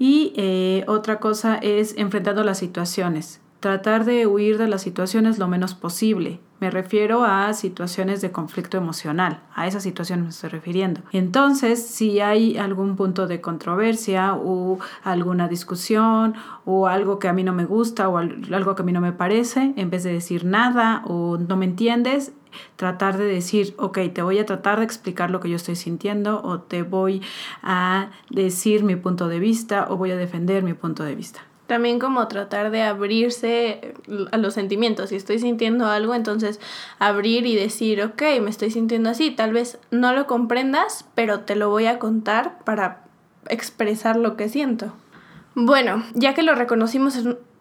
Y 0.05 0.33
eh, 0.36 0.83
otra 0.89 1.22
cosa 1.22 1.55
es 1.55 1.95
enfrentando 1.95 2.43
las 2.43 2.57
situaciones 2.57 3.39
tratar 3.63 4.03
de 4.03 4.27
huir 4.27 4.58
de 4.58 4.67
las 4.67 4.82
situaciones 4.82 5.39
lo 5.39 5.48
menos 5.48 5.74
posible. 5.74 6.41
Me 6.60 6.70
refiero 6.70 7.24
a 7.24 7.53
situaciones 7.53 8.20
de 8.20 8.29
conflicto 8.29 8.75
emocional, 8.75 9.39
a 9.55 9.67
esa 9.67 9.79
situación 9.79 10.24
me 10.24 10.29
estoy 10.29 10.50
refiriendo. 10.50 11.00
Entonces, 11.13 11.82
si 11.82 12.20
hay 12.20 12.58
algún 12.58 12.98
punto 12.98 13.25
de 13.25 13.39
controversia 13.39 14.34
o 14.34 14.79
alguna 15.05 15.48
discusión 15.48 16.36
o 16.65 16.88
algo 16.88 17.20
que 17.20 17.29
a 17.29 17.34
mí 17.34 17.46
no 17.46 17.53
me 17.53 17.63
gusta 17.63 18.10
o 18.10 18.17
algo 18.17 18.75
que 18.75 18.82
a 18.82 18.86
mí 18.86 18.91
no 18.91 19.00
me 19.00 19.13
parece, 19.13 19.74
en 19.77 19.89
vez 19.89 20.03
de 20.03 20.12
decir 20.12 20.43
nada 20.43 21.01
o 21.05 21.38
no 21.38 21.55
me 21.55 21.63
entiendes, 21.63 22.34
tratar 22.75 23.17
de 23.17 23.25
decir, 23.25 23.75
ok, 23.77 23.98
te 24.13 24.22
voy 24.24 24.39
a 24.39 24.46
tratar 24.46 24.79
de 24.79 24.86
explicar 24.86 25.32
lo 25.32 25.39
que 25.39 25.50
yo 25.50 25.55
estoy 25.55 25.77
sintiendo 25.77 26.41
o 26.43 26.60
te 26.60 26.84
voy 26.84 27.22
a 27.62 28.10
decir 28.29 28.84
mi 28.84 28.98
punto 28.98 29.29
de 29.29 29.39
vista 29.39 29.88
o 29.89 29.96
voy 29.96 30.12
a 30.12 30.17
defender 30.17 30.63
mi 30.63 30.74
punto 30.74 31.05
de 31.05 31.15
vista. 31.15 31.43
También 31.67 31.98
como 31.98 32.27
tratar 32.27 32.72
de 32.72 32.82
abrirse 32.82 33.93
a 34.32 34.38
los 34.38 34.53
sentimientos. 34.53 35.10
Si 35.10 35.15
estoy 35.15 35.39
sintiendo 35.39 35.88
algo, 35.88 36.13
entonces 36.13 36.60
abrir 37.00 37.46
y 37.46 37.55
decir, 37.55 38.01
ok, 38.03 38.22
me 38.41 38.50
estoy 38.50 38.70
sintiendo 38.70 39.10
así. 39.10 39.32
Tal 39.32 39.53
vez 39.53 39.79
no 39.89 40.13
lo 40.13 40.27
comprendas, 40.27 41.05
pero 41.15 41.41
te 41.41 41.55
lo 41.55 41.70
voy 41.70 41.86
a 41.86 42.00
contar 42.00 42.60
para 42.65 43.05
expresar 43.48 44.17
lo 44.17 44.36
que 44.36 44.50
siento. 44.50 44.93
Bueno, 45.55 46.03
ya 46.13 46.34
que 46.34 46.43
lo 46.43 46.55
reconocimos 46.55 47.15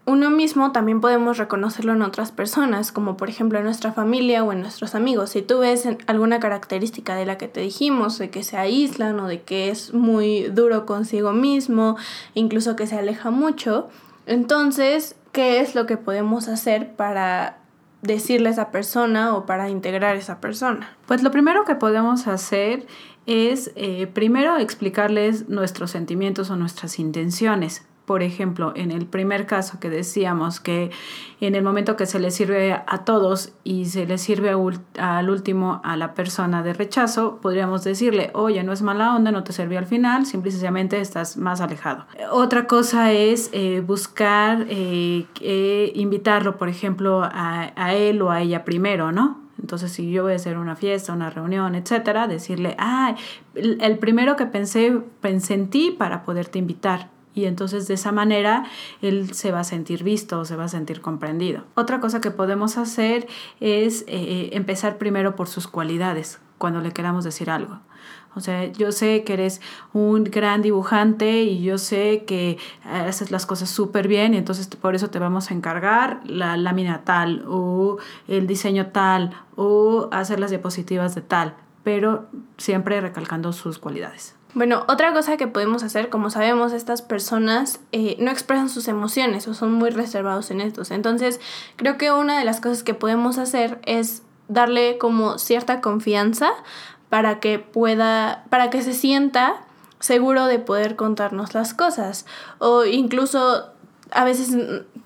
uno 0.04 0.30
mismo, 0.30 0.72
también 0.72 1.00
podemos 1.00 1.38
reconocerlo 1.38 1.92
en 1.92 2.02
otras 2.02 2.32
personas, 2.32 2.90
como 2.90 3.16
por 3.16 3.28
ejemplo 3.28 3.58
en 3.58 3.64
nuestra 3.64 3.92
familia 3.92 4.42
o 4.42 4.52
en 4.52 4.60
nuestros 4.60 4.96
amigos. 4.96 5.30
Si 5.30 5.42
tú 5.42 5.60
ves 5.60 5.88
alguna 6.08 6.40
característica 6.40 7.14
de 7.14 7.24
la 7.24 7.38
que 7.38 7.46
te 7.46 7.60
dijimos, 7.60 8.18
de 8.18 8.28
que 8.28 8.42
se 8.42 8.56
aíslan 8.56 9.20
o 9.20 9.28
de 9.28 9.42
que 9.42 9.70
es 9.70 9.94
muy 9.94 10.44
duro 10.48 10.86
consigo 10.86 11.32
mismo, 11.32 11.96
incluso 12.34 12.74
que 12.74 12.88
se 12.88 12.98
aleja 12.98 13.30
mucho, 13.30 13.90
entonces, 14.26 15.14
¿qué 15.30 15.60
es 15.60 15.76
lo 15.76 15.86
que 15.86 15.96
podemos 15.96 16.48
hacer 16.48 16.94
para 16.96 17.58
decirle 18.02 18.48
a 18.48 18.52
esa 18.52 18.70
persona 18.72 19.36
o 19.36 19.46
para 19.46 19.70
integrar 19.70 20.16
a 20.16 20.18
esa 20.18 20.40
persona? 20.40 20.96
Pues 21.06 21.22
lo 21.22 21.30
primero 21.30 21.64
que 21.64 21.76
podemos 21.76 22.26
hacer 22.26 22.86
es 23.26 23.70
eh, 23.76 24.08
primero 24.08 24.58
explicarles 24.58 25.48
nuestros 25.48 25.92
sentimientos 25.92 26.50
o 26.50 26.56
nuestras 26.56 26.98
intenciones 26.98 27.84
por 28.04 28.22
ejemplo, 28.22 28.72
en 28.74 28.90
el 28.90 29.06
primer 29.06 29.46
caso 29.46 29.78
que 29.78 29.88
decíamos 29.88 30.60
que 30.60 30.90
en 31.40 31.54
el 31.54 31.62
momento 31.62 31.96
que 31.96 32.06
se 32.06 32.18
le 32.18 32.30
sirve 32.30 32.72
a 32.72 33.04
todos 33.04 33.52
y 33.64 33.86
se 33.86 34.06
le 34.06 34.18
sirve 34.18 34.54
al 34.98 35.30
último 35.30 35.80
a 35.84 35.96
la 35.96 36.14
persona 36.14 36.62
de 36.62 36.72
rechazo, 36.72 37.38
podríamos 37.40 37.84
decirle, 37.84 38.30
oye, 38.34 38.62
no 38.64 38.72
es 38.72 38.82
mala 38.82 39.14
onda, 39.14 39.30
no 39.30 39.44
te 39.44 39.52
sirvió 39.52 39.78
al 39.78 39.86
final, 39.86 40.26
simplemente 40.26 41.00
estás 41.00 41.36
más 41.36 41.60
alejado. 41.60 42.06
Otra 42.30 42.66
cosa 42.66 43.12
es 43.12 43.50
eh, 43.52 43.82
buscar 43.86 44.66
eh, 44.68 45.92
invitarlo, 45.94 46.56
por 46.56 46.68
ejemplo, 46.68 47.22
a, 47.22 47.72
a 47.76 47.94
él 47.94 48.20
o 48.22 48.30
a 48.30 48.40
ella 48.40 48.64
primero, 48.64 49.12
¿no? 49.12 49.42
Entonces, 49.60 49.92
si 49.92 50.10
yo 50.10 50.24
voy 50.24 50.32
a 50.32 50.36
hacer 50.36 50.58
una 50.58 50.74
fiesta, 50.74 51.12
una 51.12 51.30
reunión, 51.30 51.76
etcétera, 51.76 52.26
decirle, 52.26 52.74
ah, 52.78 53.14
el 53.54 53.98
primero 53.98 54.34
que 54.34 54.46
pensé, 54.46 55.00
pensé 55.20 55.54
en 55.54 55.70
ti 55.70 55.94
para 55.96 56.24
poderte 56.24 56.58
invitar 56.58 57.11
y 57.34 57.46
entonces 57.46 57.88
de 57.88 57.94
esa 57.94 58.12
manera 58.12 58.64
él 59.00 59.34
se 59.34 59.52
va 59.52 59.60
a 59.60 59.64
sentir 59.64 60.04
visto 60.04 60.40
o 60.40 60.44
se 60.44 60.56
va 60.56 60.64
a 60.64 60.68
sentir 60.68 61.00
comprendido. 61.00 61.64
Otra 61.74 62.00
cosa 62.00 62.20
que 62.20 62.30
podemos 62.30 62.76
hacer 62.76 63.26
es 63.60 64.04
eh, 64.06 64.50
empezar 64.52 64.98
primero 64.98 65.36
por 65.36 65.48
sus 65.48 65.66
cualidades 65.66 66.40
cuando 66.58 66.80
le 66.80 66.92
queramos 66.92 67.24
decir 67.24 67.50
algo. 67.50 67.80
O 68.34 68.40
sea, 68.40 68.66
yo 68.66 68.92
sé 68.92 69.24
que 69.24 69.34
eres 69.34 69.60
un 69.92 70.24
gran 70.24 70.62
dibujante 70.62 71.42
y 71.42 71.62
yo 71.62 71.76
sé 71.76 72.24
que 72.26 72.58
haces 72.84 73.30
las 73.30 73.44
cosas 73.44 73.68
súper 73.68 74.08
bien 74.08 74.32
y 74.32 74.38
entonces 74.38 74.66
por 74.68 74.94
eso 74.94 75.10
te 75.10 75.18
vamos 75.18 75.50
a 75.50 75.54
encargar 75.54 76.20
la 76.24 76.56
lámina 76.56 77.02
tal 77.04 77.44
o 77.46 77.98
el 78.28 78.46
diseño 78.46 78.86
tal 78.86 79.32
o 79.54 80.08
hacer 80.12 80.40
las 80.40 80.50
diapositivas 80.50 81.14
de 81.14 81.20
tal, 81.20 81.54
pero 81.84 82.26
siempre 82.56 83.00
recalcando 83.00 83.52
sus 83.52 83.78
cualidades. 83.78 84.34
Bueno, 84.54 84.84
otra 84.86 85.14
cosa 85.14 85.38
que 85.38 85.46
podemos 85.46 85.82
hacer, 85.82 86.10
como 86.10 86.28
sabemos, 86.28 86.72
estas 86.72 87.00
personas 87.00 87.80
eh, 87.92 88.16
no 88.18 88.30
expresan 88.30 88.68
sus 88.68 88.86
emociones 88.86 89.48
o 89.48 89.54
son 89.54 89.72
muy 89.72 89.90
reservados 89.90 90.50
en 90.50 90.60
estos. 90.60 90.90
Entonces, 90.90 91.40
creo 91.76 91.96
que 91.96 92.12
una 92.12 92.38
de 92.38 92.44
las 92.44 92.60
cosas 92.60 92.82
que 92.82 92.92
podemos 92.92 93.38
hacer 93.38 93.80
es 93.86 94.22
darle 94.48 94.98
como 94.98 95.38
cierta 95.38 95.80
confianza 95.80 96.50
para 97.08 97.40
que 97.40 97.58
pueda, 97.58 98.44
para 98.50 98.68
que 98.68 98.82
se 98.82 98.92
sienta 98.92 99.62
seguro 100.00 100.46
de 100.46 100.58
poder 100.58 100.96
contarnos 100.96 101.54
las 101.54 101.72
cosas. 101.72 102.26
O 102.58 102.84
incluso 102.84 103.70
a 104.10 104.24
veces 104.24 104.54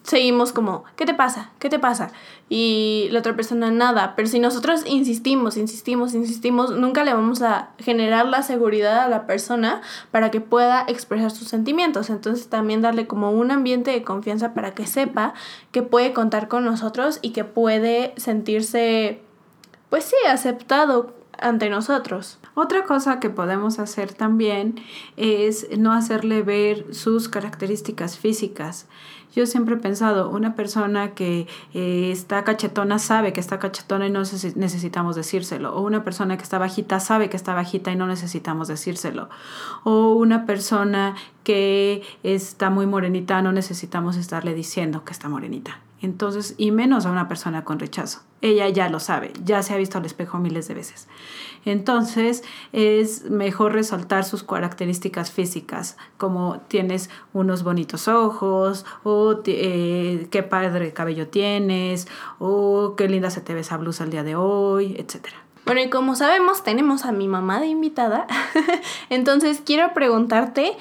seguimos 0.07 0.53
como, 0.53 0.85
¿qué 0.95 1.05
te 1.05 1.15
pasa? 1.15 1.51
¿Qué 1.59 1.69
te 1.69 1.79
pasa? 1.79 2.11
Y 2.49 3.09
la 3.11 3.19
otra 3.19 3.35
persona 3.35 3.71
nada. 3.71 4.15
Pero 4.15 4.29
si 4.29 4.39
nosotros 4.39 4.85
insistimos, 4.87 5.57
insistimos, 5.57 6.15
insistimos, 6.15 6.71
nunca 6.71 7.03
le 7.03 7.13
vamos 7.13 7.43
a 7.43 7.71
generar 7.79 8.27
la 8.27 8.43
seguridad 8.43 9.01
a 9.01 9.09
la 9.09 9.27
persona 9.27 9.83
para 10.13 10.31
que 10.31 10.41
pueda 10.41 10.85
expresar 10.87 11.33
sus 11.33 11.49
sentimientos. 11.49 12.09
Entonces 12.09 12.49
también 12.49 12.83
darle 12.83 13.09
como 13.09 13.33
un 13.33 13.51
ambiente 13.51 13.91
de 13.91 14.05
confianza 14.05 14.55
para 14.55 14.75
que 14.75 14.87
sepa 14.87 15.35
que 15.73 15.83
puede 15.83 16.13
contar 16.13 16.47
con 16.47 16.65
nosotros 16.65 17.19
y 17.21 17.31
que 17.31 17.45
puede 17.45 18.15
sentirse, 18.17 19.23
pues 19.91 20.05
sí, 20.05 20.17
aceptado 20.29 21.16
ante 21.41 21.71
nosotros. 21.71 22.39
Otra 22.55 22.85
cosa 22.85 23.21
que 23.21 23.31
podemos 23.31 23.79
hacer 23.79 24.13
también 24.13 24.81
es 25.17 25.67
no 25.79 25.93
hacerle 25.93 26.43
ver 26.43 26.95
sus 26.95 27.29
características 27.29 28.19
físicas. 28.19 28.87
Yo 29.35 29.45
siempre 29.45 29.75
he 29.75 29.79
pensado, 29.79 30.31
una 30.31 30.55
persona 30.55 31.13
que 31.13 31.47
eh, 31.75 32.11
está 32.11 32.43
cachetona 32.43 32.99
sabe 32.99 33.35
que 33.35 33.41
está 33.41 33.59
cachetona 33.59 34.07
y 34.07 34.11
no 34.11 34.23
necesitamos 34.55 35.15
decírselo. 35.15 35.77
O 35.77 35.83
una 35.83 36.05
persona 36.05 36.39
que 36.39 36.43
está 36.43 36.59
bajita 36.59 37.01
sabe 37.01 37.29
que 37.29 37.37
está 37.37 37.53
bajita 37.53 37.93
y 37.93 37.97
no 37.97 38.07
necesitamos 38.07 38.67
decírselo. 38.69 39.29
O 39.85 40.15
una 40.15 40.47
persona 40.47 41.17
que 41.45 42.03
está 42.23 42.71
muy 42.71 42.87
morenita 42.87 43.43
no 43.43 43.53
necesitamos 43.53 44.17
estarle 44.17 44.55
diciendo 44.55 45.05
que 45.05 45.13
está 45.13 45.29
morenita. 45.29 45.81
Entonces, 46.03 46.55
y 46.59 46.71
menos 46.73 47.07
a 47.07 47.11
una 47.11 47.27
persona 47.27 47.65
con 47.65 47.79
rechazo. 47.79 48.21
Ella 48.43 48.69
ya 48.69 48.91
lo 48.91 49.01
sabe, 49.01 49.33
ya 49.45 49.63
se 49.63 49.73
ha 49.73 49.79
visto 49.79 49.97
al 49.97 50.05
espejo 50.05 50.39
miles 50.39 50.69
de 50.69 50.75
veces. 50.75 51.09
Entonces, 51.65 52.45
es 52.73 53.31
mejor 53.31 53.73
resaltar 53.73 54.25
sus 54.25 54.43
características 54.43 55.33
físicas, 55.33 55.97
como 56.19 56.61
tienes 56.69 57.11
unos 57.33 57.63
bonitos 57.63 58.09
ojos, 58.09 58.85
o 59.05 59.41
eh, 59.47 60.29
qué 60.31 60.43
padre 60.43 60.93
cabello 60.93 61.29
tienes, 61.29 62.09
o 62.39 62.95
qué 62.97 63.09
linda 63.09 63.31
se 63.31 63.41
te 63.41 63.55
ve 63.55 63.61
esa 63.61 63.79
blusa 63.79 64.05
el 64.05 64.11
día 64.11 64.23
de 64.23 64.37
hoy, 64.37 64.95
etc. 64.99 65.29
Bueno, 65.65 65.81
y 65.81 65.91
como 65.91 66.15
sabemos, 66.15 66.63
tenemos 66.63 67.05
a 67.05 67.13
mi 67.13 67.27
mamá 67.27 67.59
de 67.59 67.67
invitada. 67.67 68.27
Entonces, 69.11 69.63
quiero 69.65 69.95
preguntarte 69.95 70.77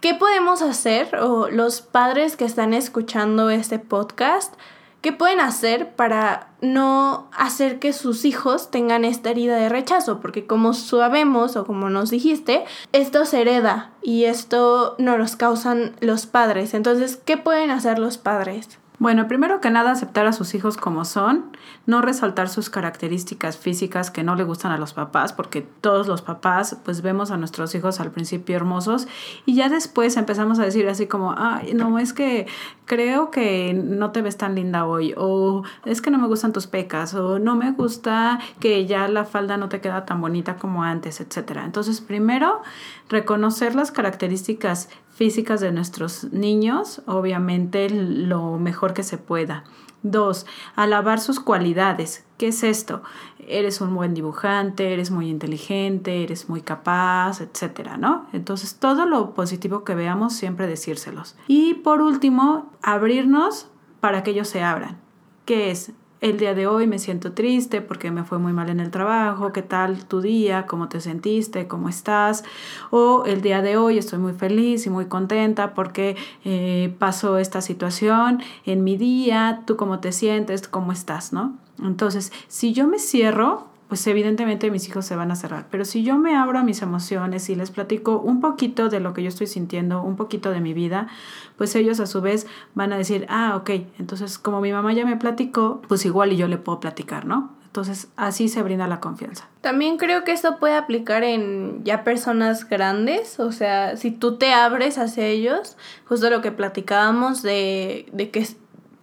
¿Qué 0.00 0.14
podemos 0.14 0.62
hacer 0.62 1.16
o 1.16 1.48
los 1.50 1.80
padres 1.80 2.36
que 2.36 2.44
están 2.44 2.72
escuchando 2.72 3.50
este 3.50 3.80
podcast? 3.80 4.54
¿Qué 5.00 5.12
pueden 5.12 5.40
hacer 5.40 5.96
para 5.96 6.52
no 6.60 7.28
hacer 7.32 7.80
que 7.80 7.92
sus 7.92 8.24
hijos 8.24 8.70
tengan 8.70 9.04
esta 9.04 9.30
herida 9.30 9.56
de 9.56 9.68
rechazo? 9.68 10.20
Porque 10.20 10.46
como 10.46 10.72
sabemos 10.72 11.56
o 11.56 11.66
como 11.66 11.90
nos 11.90 12.10
dijiste, 12.10 12.64
esto 12.92 13.24
se 13.24 13.40
hereda 13.40 13.90
y 14.00 14.24
esto 14.24 14.94
no 14.98 15.18
los 15.18 15.34
causan 15.34 15.96
los 15.98 16.26
padres. 16.26 16.74
Entonces, 16.74 17.16
¿qué 17.16 17.36
pueden 17.36 17.72
hacer 17.72 17.98
los 17.98 18.18
padres? 18.18 18.78
Bueno, 19.00 19.28
primero 19.28 19.60
que 19.60 19.70
nada, 19.70 19.92
aceptar 19.92 20.26
a 20.26 20.32
sus 20.32 20.54
hijos 20.54 20.76
como 20.76 21.04
son, 21.04 21.56
no 21.86 22.02
resaltar 22.02 22.48
sus 22.48 22.68
características 22.68 23.56
físicas 23.56 24.10
que 24.10 24.24
no 24.24 24.34
le 24.34 24.42
gustan 24.42 24.72
a 24.72 24.76
los 24.76 24.92
papás, 24.92 25.32
porque 25.32 25.62
todos 25.62 26.08
los 26.08 26.20
papás 26.20 26.76
pues 26.84 27.00
vemos 27.00 27.30
a 27.30 27.36
nuestros 27.36 27.72
hijos 27.76 28.00
al 28.00 28.10
principio 28.10 28.56
hermosos 28.56 29.06
y 29.46 29.54
ya 29.54 29.68
después 29.68 30.16
empezamos 30.16 30.58
a 30.58 30.64
decir 30.64 30.88
así 30.88 31.06
como, 31.06 31.32
ay, 31.38 31.74
no, 31.74 32.00
es 32.00 32.12
que 32.12 32.48
creo 32.86 33.30
que 33.30 33.72
no 33.72 34.10
te 34.10 34.20
ves 34.20 34.36
tan 34.36 34.56
linda 34.56 34.84
hoy, 34.84 35.14
o 35.16 35.62
es 35.84 36.02
que 36.02 36.10
no 36.10 36.18
me 36.18 36.26
gustan 36.26 36.52
tus 36.52 36.66
pecas, 36.66 37.14
o 37.14 37.38
no 37.38 37.54
me 37.54 37.70
gusta 37.70 38.40
que 38.58 38.84
ya 38.86 39.06
la 39.06 39.24
falda 39.24 39.56
no 39.58 39.68
te 39.68 39.80
queda 39.80 40.06
tan 40.06 40.20
bonita 40.20 40.56
como 40.56 40.82
antes, 40.82 41.20
etc. 41.20 41.60
Entonces, 41.64 42.00
primero, 42.00 42.62
reconocer 43.08 43.76
las 43.76 43.92
características 43.92 44.88
físicas 45.18 45.60
de 45.60 45.72
nuestros 45.72 46.32
niños, 46.32 47.02
obviamente 47.06 47.90
lo 47.90 48.56
mejor 48.60 48.94
que 48.94 49.02
se 49.02 49.18
pueda. 49.18 49.64
Dos, 50.04 50.46
alabar 50.76 51.18
sus 51.18 51.40
cualidades. 51.40 52.24
¿Qué 52.36 52.46
es 52.46 52.62
esto? 52.62 53.02
Eres 53.40 53.80
un 53.80 53.96
buen 53.96 54.14
dibujante, 54.14 54.92
eres 54.92 55.10
muy 55.10 55.28
inteligente, 55.28 56.22
eres 56.22 56.48
muy 56.48 56.60
capaz, 56.60 57.40
etcétera, 57.40 57.96
¿no? 57.96 58.28
Entonces, 58.32 58.76
todo 58.76 59.06
lo 59.06 59.34
positivo 59.34 59.82
que 59.82 59.96
veamos, 59.96 60.34
siempre 60.34 60.68
decírselos. 60.68 61.34
Y 61.48 61.74
por 61.74 62.00
último, 62.00 62.70
abrirnos 62.80 63.68
para 63.98 64.22
que 64.22 64.30
ellos 64.30 64.46
se 64.46 64.62
abran. 64.62 65.00
¿Qué 65.46 65.72
es? 65.72 65.90
El 66.20 66.38
día 66.38 66.54
de 66.54 66.66
hoy 66.66 66.86
me 66.86 66.98
siento 66.98 67.32
triste 67.32 67.80
porque 67.80 68.10
me 68.10 68.24
fue 68.24 68.38
muy 68.38 68.52
mal 68.52 68.70
en 68.70 68.80
el 68.80 68.90
trabajo, 68.90 69.52
qué 69.52 69.62
tal 69.62 70.04
tu 70.04 70.20
día, 70.20 70.66
cómo 70.66 70.88
te 70.88 71.00
sentiste, 71.00 71.68
cómo 71.68 71.88
estás, 71.88 72.44
o 72.90 73.24
el 73.24 73.40
día 73.40 73.62
de 73.62 73.76
hoy 73.76 73.98
estoy 73.98 74.18
muy 74.18 74.32
feliz 74.32 74.86
y 74.86 74.90
muy 74.90 75.06
contenta 75.06 75.74
porque 75.74 76.16
eh, 76.44 76.94
pasó 76.98 77.38
esta 77.38 77.60
situación 77.60 78.42
en 78.66 78.84
mi 78.84 78.96
día, 78.96 79.62
tú 79.66 79.76
cómo 79.76 80.00
te 80.00 80.12
sientes, 80.12 80.66
cómo 80.66 80.92
estás, 80.92 81.32
¿no? 81.32 81.56
Entonces, 81.82 82.32
si 82.48 82.72
yo 82.72 82.88
me 82.88 82.98
cierro, 82.98 83.68
pues 83.88 84.06
evidentemente 84.06 84.70
mis 84.70 84.86
hijos 84.88 85.06
se 85.06 85.16
van 85.16 85.30
a 85.30 85.36
cerrar. 85.36 85.66
Pero 85.70 85.84
si 85.84 86.02
yo 86.02 86.18
me 86.18 86.36
abro 86.36 86.58
a 86.58 86.62
mis 86.62 86.82
emociones 86.82 87.48
y 87.48 87.54
les 87.54 87.70
platico 87.70 88.18
un 88.18 88.40
poquito 88.40 88.88
de 88.88 89.00
lo 89.00 89.14
que 89.14 89.22
yo 89.22 89.28
estoy 89.28 89.46
sintiendo, 89.46 90.02
un 90.02 90.16
poquito 90.16 90.50
de 90.50 90.60
mi 90.60 90.74
vida, 90.74 91.08
pues 91.56 91.74
ellos 91.74 91.98
a 92.00 92.06
su 92.06 92.20
vez 92.20 92.46
van 92.74 92.92
a 92.92 92.98
decir, 92.98 93.26
ah, 93.30 93.56
ok, 93.56 93.70
entonces 93.98 94.38
como 94.38 94.60
mi 94.60 94.72
mamá 94.72 94.92
ya 94.92 95.06
me 95.06 95.16
platicó, 95.16 95.80
pues 95.88 96.04
igual 96.04 96.32
y 96.32 96.36
yo 96.36 96.48
le 96.48 96.58
puedo 96.58 96.80
platicar, 96.80 97.24
¿no? 97.24 97.56
Entonces 97.64 98.08
así 98.16 98.48
se 98.48 98.62
brinda 98.62 98.88
la 98.88 98.98
confianza. 98.98 99.46
También 99.60 99.98
creo 99.98 100.24
que 100.24 100.32
esto 100.32 100.58
puede 100.58 100.74
aplicar 100.74 101.22
en 101.22 101.84
ya 101.84 102.02
personas 102.02 102.68
grandes, 102.68 103.38
o 103.40 103.52
sea, 103.52 103.96
si 103.96 104.10
tú 104.10 104.36
te 104.36 104.52
abres 104.52 104.98
hacia 104.98 105.26
ellos, 105.26 105.76
justo 106.06 106.30
lo 106.30 106.40
que 106.40 106.50
platicábamos 106.50 107.42
de, 107.42 108.06
de 108.12 108.30
que 108.30 108.46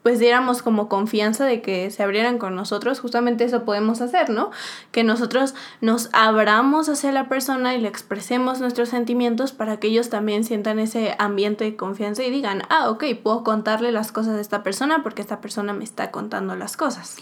pues 0.05 0.19
diéramos 0.19 0.61
como 0.61 0.87
confianza 0.87 1.45
de 1.45 1.63
que 1.63 1.89
se 1.89 2.03
abrieran 2.03 2.37
con 2.37 2.53
nosotros, 2.53 2.99
justamente 2.99 3.43
eso 3.43 3.65
podemos 3.65 4.01
hacer, 4.01 4.29
¿no? 4.29 4.51
Que 4.91 5.03
nosotros 5.03 5.55
nos 5.81 6.09
abramos 6.13 6.89
hacia 6.89 7.11
la 7.11 7.27
persona 7.27 7.73
y 7.73 7.81
le 7.81 7.87
expresemos 7.87 8.59
nuestros 8.59 8.89
sentimientos 8.89 9.51
para 9.51 9.77
que 9.77 9.87
ellos 9.87 10.11
también 10.11 10.43
sientan 10.43 10.77
ese 10.77 11.15
ambiente 11.17 11.63
de 11.63 11.75
confianza 11.75 12.23
y 12.23 12.29
digan, 12.29 12.61
ah, 12.69 12.91
ok, 12.91 13.03
puedo 13.23 13.43
contarle 13.43 13.91
las 13.91 14.11
cosas 14.11 14.35
a 14.35 14.41
esta 14.41 14.61
persona 14.61 15.01
porque 15.01 15.23
esta 15.23 15.41
persona 15.41 15.73
me 15.73 15.83
está 15.83 16.11
contando 16.11 16.55
las 16.55 16.77
cosas. 16.77 17.17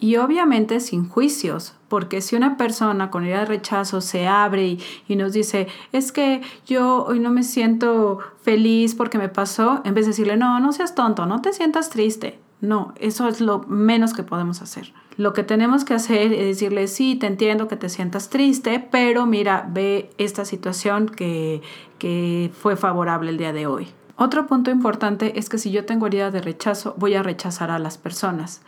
Y 0.00 0.16
obviamente 0.16 0.78
sin 0.78 1.08
juicios, 1.08 1.74
porque 1.88 2.20
si 2.20 2.36
una 2.36 2.56
persona 2.56 3.10
con 3.10 3.24
idea 3.24 3.40
de 3.40 3.46
rechazo 3.46 4.00
se 4.00 4.28
abre 4.28 4.78
y, 5.08 5.16
nos 5.16 5.32
dice, 5.32 5.66
es 5.92 6.12
que 6.12 6.40
yo 6.66 7.04
hoy 7.04 7.18
no 7.18 7.30
me 7.30 7.42
siento 7.42 8.18
feliz 8.42 8.94
porque 8.94 9.18
me 9.18 9.28
pasó, 9.28 9.80
en 9.84 9.94
vez 9.94 10.06
de 10.06 10.10
decirle, 10.10 10.36
no, 10.36 10.60
no 10.60 10.72
seas 10.72 10.94
tonto, 10.94 11.26
no 11.26 11.40
te 11.40 11.52
sientas 11.52 11.90
triste. 11.90 12.38
No, 12.60 12.92
eso 12.98 13.28
es 13.28 13.40
lo 13.40 13.60
menos 13.68 14.14
que 14.14 14.24
podemos 14.24 14.62
hacer. 14.62 14.92
Lo 15.16 15.32
que 15.32 15.44
tenemos 15.44 15.84
que 15.84 15.94
hacer 15.94 16.32
es 16.32 16.46
decirle, 16.46 16.88
sí, 16.88 17.14
te 17.14 17.26
entiendo 17.26 17.68
que 17.68 17.76
te 17.76 17.88
sientas 17.88 18.30
triste, 18.30 18.84
pero 18.90 19.26
mira, 19.26 19.68
ve 19.70 20.10
esta 20.18 20.44
situación 20.44 21.08
que, 21.08 21.62
que 21.98 22.50
fue 22.52 22.76
favorable 22.76 23.30
el 23.30 23.38
día 23.38 23.52
de 23.52 23.66
hoy. 23.68 23.88
Otro 24.20 24.48
punto 24.48 24.72
importante 24.72 25.38
es 25.38 25.48
que 25.48 25.58
si 25.58 25.70
yo 25.70 25.84
tengo 25.84 26.08
herida 26.08 26.32
de 26.32 26.40
rechazo, 26.40 26.96
voy 26.98 27.14
a 27.14 27.22
rechazar 27.22 27.70
a 27.70 27.78
las 27.78 27.98
personas. 27.98 28.62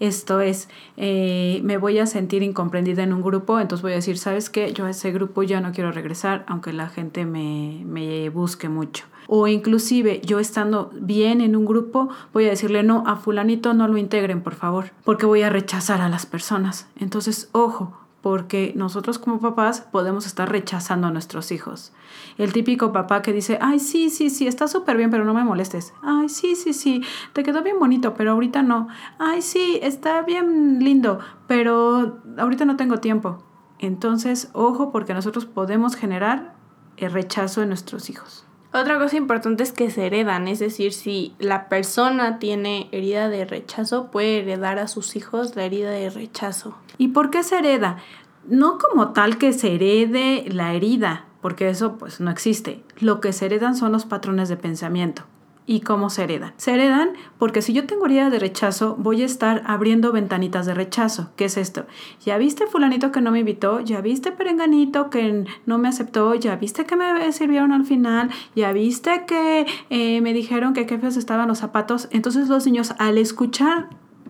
Esto 0.00 0.40
es, 0.40 0.68
eh, 0.96 1.60
me 1.62 1.78
voy 1.78 2.00
a 2.00 2.06
sentir 2.06 2.42
incomprendida 2.42 3.04
en 3.04 3.12
un 3.12 3.22
grupo, 3.22 3.60
entonces 3.60 3.82
voy 3.82 3.92
a 3.92 3.96
decir, 3.96 4.18
¿sabes 4.18 4.50
qué? 4.50 4.72
Yo 4.72 4.84
a 4.84 4.90
ese 4.90 5.12
grupo 5.12 5.44
ya 5.44 5.60
no 5.60 5.70
quiero 5.70 5.92
regresar, 5.92 6.44
aunque 6.48 6.72
la 6.72 6.88
gente 6.88 7.24
me, 7.24 7.82
me 7.84 8.30
busque 8.30 8.68
mucho. 8.68 9.04
O 9.28 9.46
inclusive 9.46 10.22
yo 10.24 10.40
estando 10.40 10.90
bien 10.92 11.40
en 11.40 11.54
un 11.54 11.66
grupo, 11.66 12.08
voy 12.32 12.46
a 12.46 12.50
decirle, 12.50 12.82
no, 12.82 13.04
a 13.06 13.14
fulanito 13.14 13.74
no 13.74 13.86
lo 13.86 13.98
integren, 13.98 14.42
por 14.42 14.56
favor, 14.56 14.90
porque 15.04 15.24
voy 15.24 15.42
a 15.42 15.50
rechazar 15.50 16.00
a 16.00 16.08
las 16.08 16.26
personas. 16.26 16.88
Entonces, 16.98 17.48
ojo, 17.52 17.96
porque 18.26 18.72
nosotros 18.74 19.20
como 19.20 19.38
papás 19.38 19.82
podemos 19.82 20.26
estar 20.26 20.50
rechazando 20.50 21.06
a 21.06 21.12
nuestros 21.12 21.52
hijos. 21.52 21.92
El 22.38 22.52
típico 22.52 22.90
papá 22.90 23.22
que 23.22 23.32
dice, 23.32 23.56
ay, 23.62 23.78
sí, 23.78 24.10
sí, 24.10 24.30
sí, 24.30 24.48
está 24.48 24.66
súper 24.66 24.96
bien, 24.96 25.12
pero 25.12 25.24
no 25.24 25.32
me 25.32 25.44
molestes. 25.44 25.94
Ay, 26.02 26.28
sí, 26.28 26.56
sí, 26.56 26.72
sí, 26.72 27.04
te 27.34 27.44
quedó 27.44 27.62
bien 27.62 27.78
bonito, 27.78 28.14
pero 28.14 28.32
ahorita 28.32 28.64
no. 28.64 28.88
Ay, 29.20 29.42
sí, 29.42 29.78
está 29.80 30.22
bien 30.22 30.82
lindo, 30.82 31.20
pero 31.46 32.18
ahorita 32.36 32.64
no 32.64 32.74
tengo 32.74 32.98
tiempo. 32.98 33.44
Entonces, 33.78 34.50
ojo, 34.54 34.90
porque 34.90 35.14
nosotros 35.14 35.46
podemos 35.46 35.94
generar 35.94 36.56
el 36.96 37.12
rechazo 37.12 37.62
en 37.62 37.68
nuestros 37.68 38.10
hijos. 38.10 38.44
Otra 38.72 38.98
cosa 38.98 39.16
importante 39.16 39.62
es 39.62 39.72
que 39.72 39.90
se 39.90 40.06
heredan, 40.06 40.48
es 40.48 40.58
decir, 40.58 40.92
si 40.92 41.34
la 41.38 41.68
persona 41.68 42.38
tiene 42.38 42.88
herida 42.92 43.28
de 43.28 43.44
rechazo, 43.44 44.10
puede 44.10 44.40
heredar 44.40 44.78
a 44.78 44.88
sus 44.88 45.16
hijos 45.16 45.56
la 45.56 45.64
herida 45.64 45.90
de 45.90 46.10
rechazo. 46.10 46.76
¿Y 46.98 47.08
por 47.08 47.30
qué 47.30 47.42
se 47.42 47.58
hereda? 47.58 47.98
No 48.46 48.78
como 48.78 49.12
tal 49.12 49.38
que 49.38 49.52
se 49.52 49.74
herede 49.74 50.44
la 50.48 50.74
herida, 50.74 51.26
porque 51.40 51.68
eso 51.68 51.96
pues 51.96 52.20
no 52.20 52.30
existe. 52.30 52.82
Lo 52.98 53.20
que 53.20 53.32
se 53.32 53.46
heredan 53.46 53.76
son 53.76 53.92
los 53.92 54.04
patrones 54.04 54.48
de 54.48 54.56
pensamiento 54.56 55.24
y 55.66 55.80
cómo 55.80 56.10
se 56.10 56.24
heredan. 56.24 56.52
Se 56.56 56.72
heredan 56.72 57.10
porque 57.38 57.60
si 57.60 57.72
yo 57.72 57.86
tengo 57.86 58.06
herida 58.06 58.30
de 58.30 58.38
rechazo, 58.38 58.96
voy 58.98 59.22
a 59.22 59.26
estar 59.26 59.62
abriendo 59.66 60.12
ventanitas 60.12 60.66
de 60.66 60.74
rechazo. 60.74 61.30
¿Qué 61.36 61.46
es 61.46 61.56
esto? 61.56 61.86
Ya 62.24 62.38
viste 62.38 62.66
fulanito 62.66 63.12
que 63.12 63.20
no 63.20 63.32
me 63.32 63.40
invitó, 63.40 63.80
ya 63.80 64.00
viste 64.00 64.32
perenganito 64.32 65.10
que 65.10 65.44
no 65.66 65.78
me 65.78 65.88
aceptó, 65.88 66.34
ya 66.34 66.56
viste 66.56 66.84
que 66.84 66.96
me 66.96 67.32
sirvieron 67.32 67.72
al 67.72 67.84
final, 67.84 68.30
ya 68.54 68.72
viste 68.72 69.24
que 69.26 69.66
eh, 69.90 70.20
me 70.20 70.32
dijeron 70.32 70.72
que 70.72 70.86
qué 70.86 70.98
feos 70.98 71.16
estaban 71.16 71.48
los 71.48 71.58
zapatos. 71.58 72.08
Entonces 72.12 72.48
los 72.48 72.64
niños 72.66 72.94
al 72.98 73.18
escuchar 73.18 73.88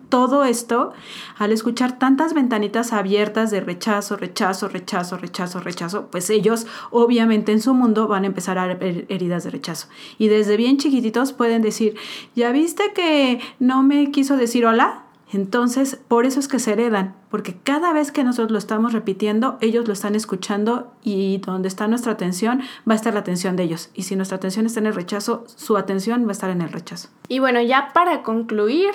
todo 0.09 0.43
esto, 0.45 0.93
al 1.37 1.51
escuchar 1.51 1.99
tantas 1.99 2.33
ventanitas 2.33 2.93
abiertas 2.93 3.51
de 3.51 3.61
rechazo, 3.61 4.17
rechazo, 4.17 4.67
rechazo, 4.67 5.17
rechazo, 5.17 5.59
rechazo, 5.59 6.07
pues 6.11 6.29
ellos 6.29 6.67
obviamente 6.91 7.51
en 7.51 7.61
su 7.61 7.73
mundo 7.73 8.07
van 8.07 8.23
a 8.23 8.27
empezar 8.27 8.57
a 8.57 8.67
ver 8.73 9.05
heridas 9.09 9.43
de 9.43 9.51
rechazo. 9.51 9.87
Y 10.17 10.27
desde 10.27 10.57
bien 10.57 10.77
chiquititos 10.77 11.33
pueden 11.33 11.61
decir, 11.61 11.95
¿ya 12.35 12.51
viste 12.51 12.93
que 12.93 13.39
no 13.59 13.83
me 13.83 14.11
quiso 14.11 14.37
decir 14.37 14.65
hola? 14.65 15.03
Entonces, 15.33 15.99
por 16.07 16.25
eso 16.25 16.39
es 16.39 16.47
que 16.47 16.57
se 16.57 16.71
heredan, 16.71 17.13
porque 17.29 17.57
cada 17.61 17.91
vez 17.91 18.13
que 18.13 18.23
nosotros 18.23 18.51
lo 18.51 18.57
estamos 18.57 18.93
repitiendo, 18.93 19.57
ellos 19.59 19.85
lo 19.85 19.91
están 19.91 20.15
escuchando 20.15 20.93
y 21.03 21.39
donde 21.39 21.67
está 21.67 21.87
nuestra 21.89 22.13
atención 22.13 22.61
va 22.89 22.93
a 22.93 22.95
estar 22.95 23.13
la 23.13 23.19
atención 23.19 23.57
de 23.57 23.63
ellos. 23.63 23.89
Y 23.93 24.03
si 24.03 24.15
nuestra 24.15 24.37
atención 24.37 24.65
está 24.65 24.79
en 24.79 24.85
el 24.85 24.95
rechazo, 24.95 25.43
su 25.47 25.75
atención 25.75 26.23
va 26.23 26.29
a 26.29 26.31
estar 26.31 26.49
en 26.49 26.61
el 26.61 26.71
rechazo. 26.71 27.09
Y 27.27 27.39
bueno, 27.39 27.61
ya 27.61 27.91
para 27.93 28.23
concluir, 28.23 28.91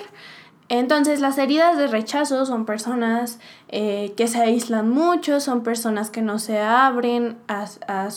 Entonces 0.73 1.21
las 1.21 1.37
heridas 1.37 1.77
de 1.77 1.87
rechazo 1.87 2.47
son 2.47 2.65
personas 2.65 3.39
eh, 3.69 4.15
que 4.17 4.27
se 4.27 4.39
aíslan 4.39 4.89
mucho, 4.89 5.39
son 5.39 5.63
personas 5.63 6.09
que 6.09 6.23
no 6.23 6.39
se 6.39 6.61
abren 6.61 7.37
a, 7.47 7.69
a, 7.89 8.09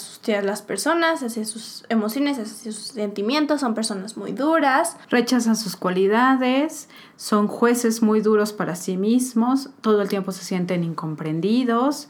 las 0.41 0.61
personas, 0.61 1.21
hacia 1.21 1.43
sus 1.43 1.83
emociones, 1.89 2.39
hacia 2.39 2.71
sus 2.71 2.85
sentimientos, 2.93 3.59
son 3.59 3.73
personas 3.73 4.15
muy 4.15 4.31
duras. 4.31 4.95
Rechazan 5.09 5.57
sus 5.57 5.75
cualidades, 5.75 6.87
son 7.17 7.49
jueces 7.49 8.01
muy 8.01 8.21
duros 8.21 8.53
para 8.53 8.77
sí 8.77 8.95
mismos, 8.95 9.71
todo 9.81 10.01
el 10.01 10.07
tiempo 10.07 10.31
se 10.31 10.45
sienten 10.45 10.85
incomprendidos 10.85 12.07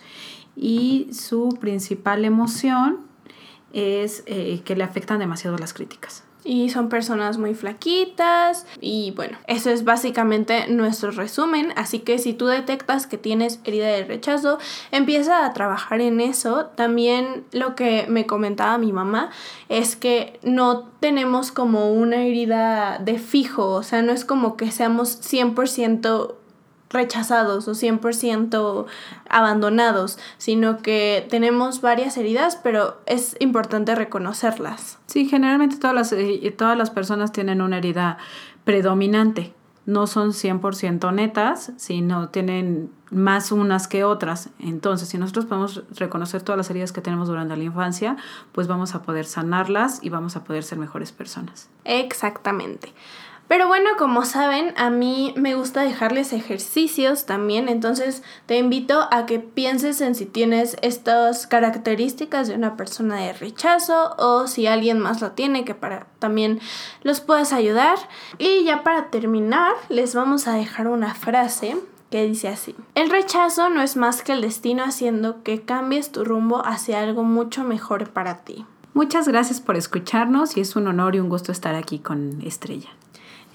y 0.56 1.10
su 1.12 1.58
principal 1.60 2.24
emoción 2.24 3.00
es 3.74 4.22
eh, 4.28 4.62
que 4.64 4.76
le 4.76 4.84
afectan 4.84 5.18
demasiado 5.18 5.58
las 5.58 5.74
críticas 5.74 6.25
y 6.46 6.70
son 6.70 6.88
personas 6.88 7.38
muy 7.38 7.56
flaquitas. 7.56 8.66
Y 8.80 9.12
bueno, 9.12 9.38
eso 9.48 9.72
es 9.72 9.84
básicamente 9.84 10.68
nuestro 10.68 11.12
resumen, 11.12 11.74
así 11.76 12.00
que 12.00 12.20
si 12.20 12.34
tú 12.34 12.46
detectas 12.46 13.08
que 13.08 13.18
tienes 13.18 13.60
herida 13.66 13.88
de 13.88 14.06
rechazo, 14.06 14.60
empieza 14.92 15.46
a 15.46 15.54
trabajar 15.54 16.00
en 16.00 16.22
eso. 16.22 16.68
También 16.76 17.44
lo 17.52 17.76
que 17.76 18.06
me 18.08 18.26
comentaba 18.26 18.78
mi 18.78 18.94
mamá 18.94 19.32
es 19.68 19.96
que 19.96 20.40
no 20.44 20.84
tenemos 21.00 21.52
como 21.52 21.92
una 21.92 22.24
herida 22.24 23.00
de 23.00 23.18
fijo, 23.18 23.72
o 23.72 23.84
sea, 23.84 24.02
no 24.04 24.14
es 24.14 24.24
como 24.24 24.56
que 24.56 24.72
seamos 24.72 25.20
100% 25.22 26.36
rechazados 26.96 27.68
o 27.68 27.72
100% 27.72 28.86
abandonados, 29.30 30.18
sino 30.38 30.78
que 30.78 31.28
tenemos 31.30 31.82
varias 31.82 32.18
heridas, 32.18 32.56
pero 32.56 32.98
es 33.06 33.36
importante 33.40 33.94
reconocerlas. 33.94 34.98
Sí, 35.06 35.28
generalmente 35.28 35.78
todas 35.78 35.96
las, 35.96 36.12
eh, 36.12 36.54
todas 36.58 36.78
las 36.78 36.90
personas 36.90 37.32
tienen 37.32 37.62
una 37.62 37.78
herida 37.78 38.18
predominante. 38.64 39.54
No 39.86 40.08
son 40.08 40.34
100% 40.34 41.14
netas, 41.14 41.72
sino 41.78 42.30
tienen 42.30 42.90
más 43.12 43.52
unas 43.52 43.88
que 43.88 44.04
otras. 44.04 44.50
Entonces, 44.60 45.10
si 45.10 45.20
nosotros 45.20 45.46
podemos 45.46 45.84
reconocer 45.92 46.42
todas 46.42 46.58
las 46.58 46.70
heridas 46.72 46.92
que 46.92 47.02
tenemos 47.02 47.28
durante 47.28 47.56
la 47.56 47.64
infancia, 47.64 48.18
pues 48.52 48.68
vamos 48.68 48.96
a 48.96 49.04
poder 49.04 49.26
sanarlas 49.26 50.00
y 50.02 50.10
vamos 50.10 50.36
a 50.36 50.44
poder 50.44 50.64
ser 50.64 50.80
mejores 50.80 51.12
personas. 51.12 51.70
Exactamente. 51.84 52.94
Pero 53.48 53.68
bueno, 53.68 53.92
como 53.98 54.26
saben, 54.26 54.74
a 54.76 54.90
mí 54.90 55.34
me 55.38 55.54
gusta 55.54 55.82
dejarles 55.82 56.34
ejercicios 56.34 57.26
también, 57.26 57.70
entonces 57.70 58.24
te 58.48 58.58
invito 58.58 59.08
a 59.12 59.28
que 59.28 59.40
pienses 59.40 60.02
en 60.02 60.16
si 60.16 60.26
tienes 60.26 60.78
estas 60.82 61.46
características 61.46 62.48
de 62.48 62.56
una 62.56 62.76
persona 62.76 63.18
de 63.18 63.34
rechazo 63.34 64.16
o 64.18 64.48
si 64.48 64.66
alguien 64.66 65.00
más 65.00 65.22
lo 65.22 65.32
tiene, 65.32 65.64
que 65.64 65.76
para 65.76 66.08
también 66.18 66.60
los 67.04 67.22
puedas 67.22 67.54
ayudar. 67.54 67.98
Y 68.40 68.64
ya 68.64 68.84
para 68.84 69.12
terminar, 69.12 69.74
les 69.90 70.16
vamos 70.16 70.48
a 70.48 70.54
dejar 70.54 70.88
una 70.88 71.14
frase 71.14 71.78
que 72.10 72.24
dice 72.26 72.48
así, 72.48 72.76
el 72.96 73.10
rechazo 73.10 73.70
no 73.70 73.82
es 73.82 73.96
más 73.96 74.24
que 74.24 74.32
el 74.32 74.42
destino 74.42 74.84
haciendo 74.84 75.44
que 75.44 75.62
cambies 75.64 76.12
tu 76.12 76.24
rumbo 76.24 76.66
hacia 76.66 77.02
algo 77.02 77.24
mucho 77.24 77.64
mejor 77.64 78.10
para 78.10 78.38
ti. 78.44 78.66
Muchas 78.94 79.28
gracias 79.28 79.60
por 79.60 79.76
escucharnos 79.76 80.56
y 80.56 80.62
es 80.62 80.76
un 80.76 80.88
honor 80.88 81.16
y 81.16 81.20
un 81.20 81.30
gusto 81.30 81.52
estar 81.52 81.76
aquí 81.76 82.00
con 82.00 82.42
Estrella. 82.42 82.90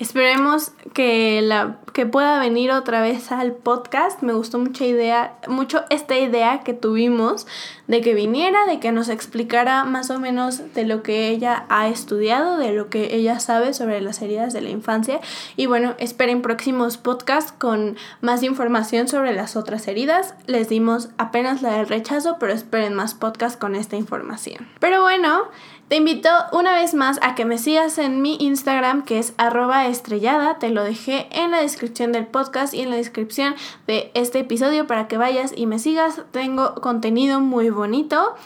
Esperemos 0.01 0.73
que, 0.95 1.43
la, 1.43 1.77
que 1.93 2.07
pueda 2.07 2.39
venir 2.41 2.71
otra 2.71 3.03
vez 3.03 3.31
al 3.33 3.53
podcast. 3.53 4.23
Me 4.23 4.33
gustó 4.33 4.59
mucha 4.59 4.87
idea, 4.87 5.37
mucho 5.47 5.85
esta 5.91 6.19
idea 6.19 6.61
que 6.61 6.73
tuvimos 6.73 7.47
de 7.87 8.01
que 8.01 8.15
viniera, 8.15 8.65
de 8.65 8.81
que 8.81 8.93
nos 8.93 9.11
explicara 9.11 9.85
más 9.85 10.09
o 10.09 10.19
menos 10.19 10.73
de 10.73 10.87
lo 10.87 11.03
que 11.03 11.29
ella 11.29 11.67
ha 11.69 11.89
estudiado, 11.89 12.57
de 12.57 12.73
lo 12.73 12.89
que 12.89 13.15
ella 13.15 13.41
sabe 13.41 13.75
sobre 13.75 14.01
las 14.01 14.23
heridas 14.23 14.55
de 14.55 14.63
la 14.63 14.71
infancia. 14.71 15.21
Y 15.57 15.67
bueno, 15.67 15.95
esperen 15.99 16.41
próximos 16.41 16.97
podcasts 16.97 17.53
con 17.53 17.99
más 18.23 18.43
información 18.43 19.07
sobre 19.07 19.35
las 19.35 19.55
otras 19.55 19.87
heridas. 19.87 20.33
Les 20.47 20.71
dimos 20.71 21.11
apenas 21.19 21.61
la 21.61 21.77
del 21.77 21.89
rechazo, 21.89 22.39
pero 22.41 22.55
esperen 22.55 22.95
más 22.95 23.13
podcasts 23.13 23.59
con 23.59 23.75
esta 23.75 23.97
información. 23.97 24.67
Pero 24.79 25.03
bueno, 25.03 25.43
te 25.91 25.97
invito 25.97 26.29
una 26.53 26.73
vez 26.73 26.95
más 26.95 27.19
a 27.21 27.35
que 27.35 27.45
me 27.45 27.59
sigas 27.59 27.99
en 27.99 28.23
mi 28.23 28.37
Instagram 28.39 29.03
que 29.03 29.19
es 29.19 29.35
arroba 29.39 29.89
estrellada. 29.89 30.61
Te 30.61 30.71
lo 30.71 30.85
dejé 30.85 31.27
en 31.33 31.51
la 31.51 31.61
descripción 31.61 32.13
del 32.13 32.29
podcast 32.29 32.75
y 32.75 32.83
en 32.83 32.91
la 32.91 32.97
descripción 32.97 33.57
de 33.89 34.13
este 34.15 34.39
episodio 34.39 34.87
para 34.87 35.09
que 35.09 35.19
vayas 35.19 35.53
y 35.57 35.67
me 35.67 35.81
sigas. 35.81 36.23
Tengo 36.31 36.77
contenido 36.77 37.41
muy 37.41 37.71
bonito. 37.71 38.37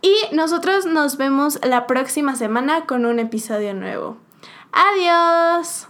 Y 0.00 0.14
nosotros 0.32 0.86
nos 0.86 1.18
vemos 1.18 1.60
la 1.62 1.86
próxima 1.86 2.36
semana 2.36 2.86
con 2.86 3.04
un 3.04 3.18
episodio 3.18 3.74
nuevo. 3.74 4.16
Adiós. 4.72 5.88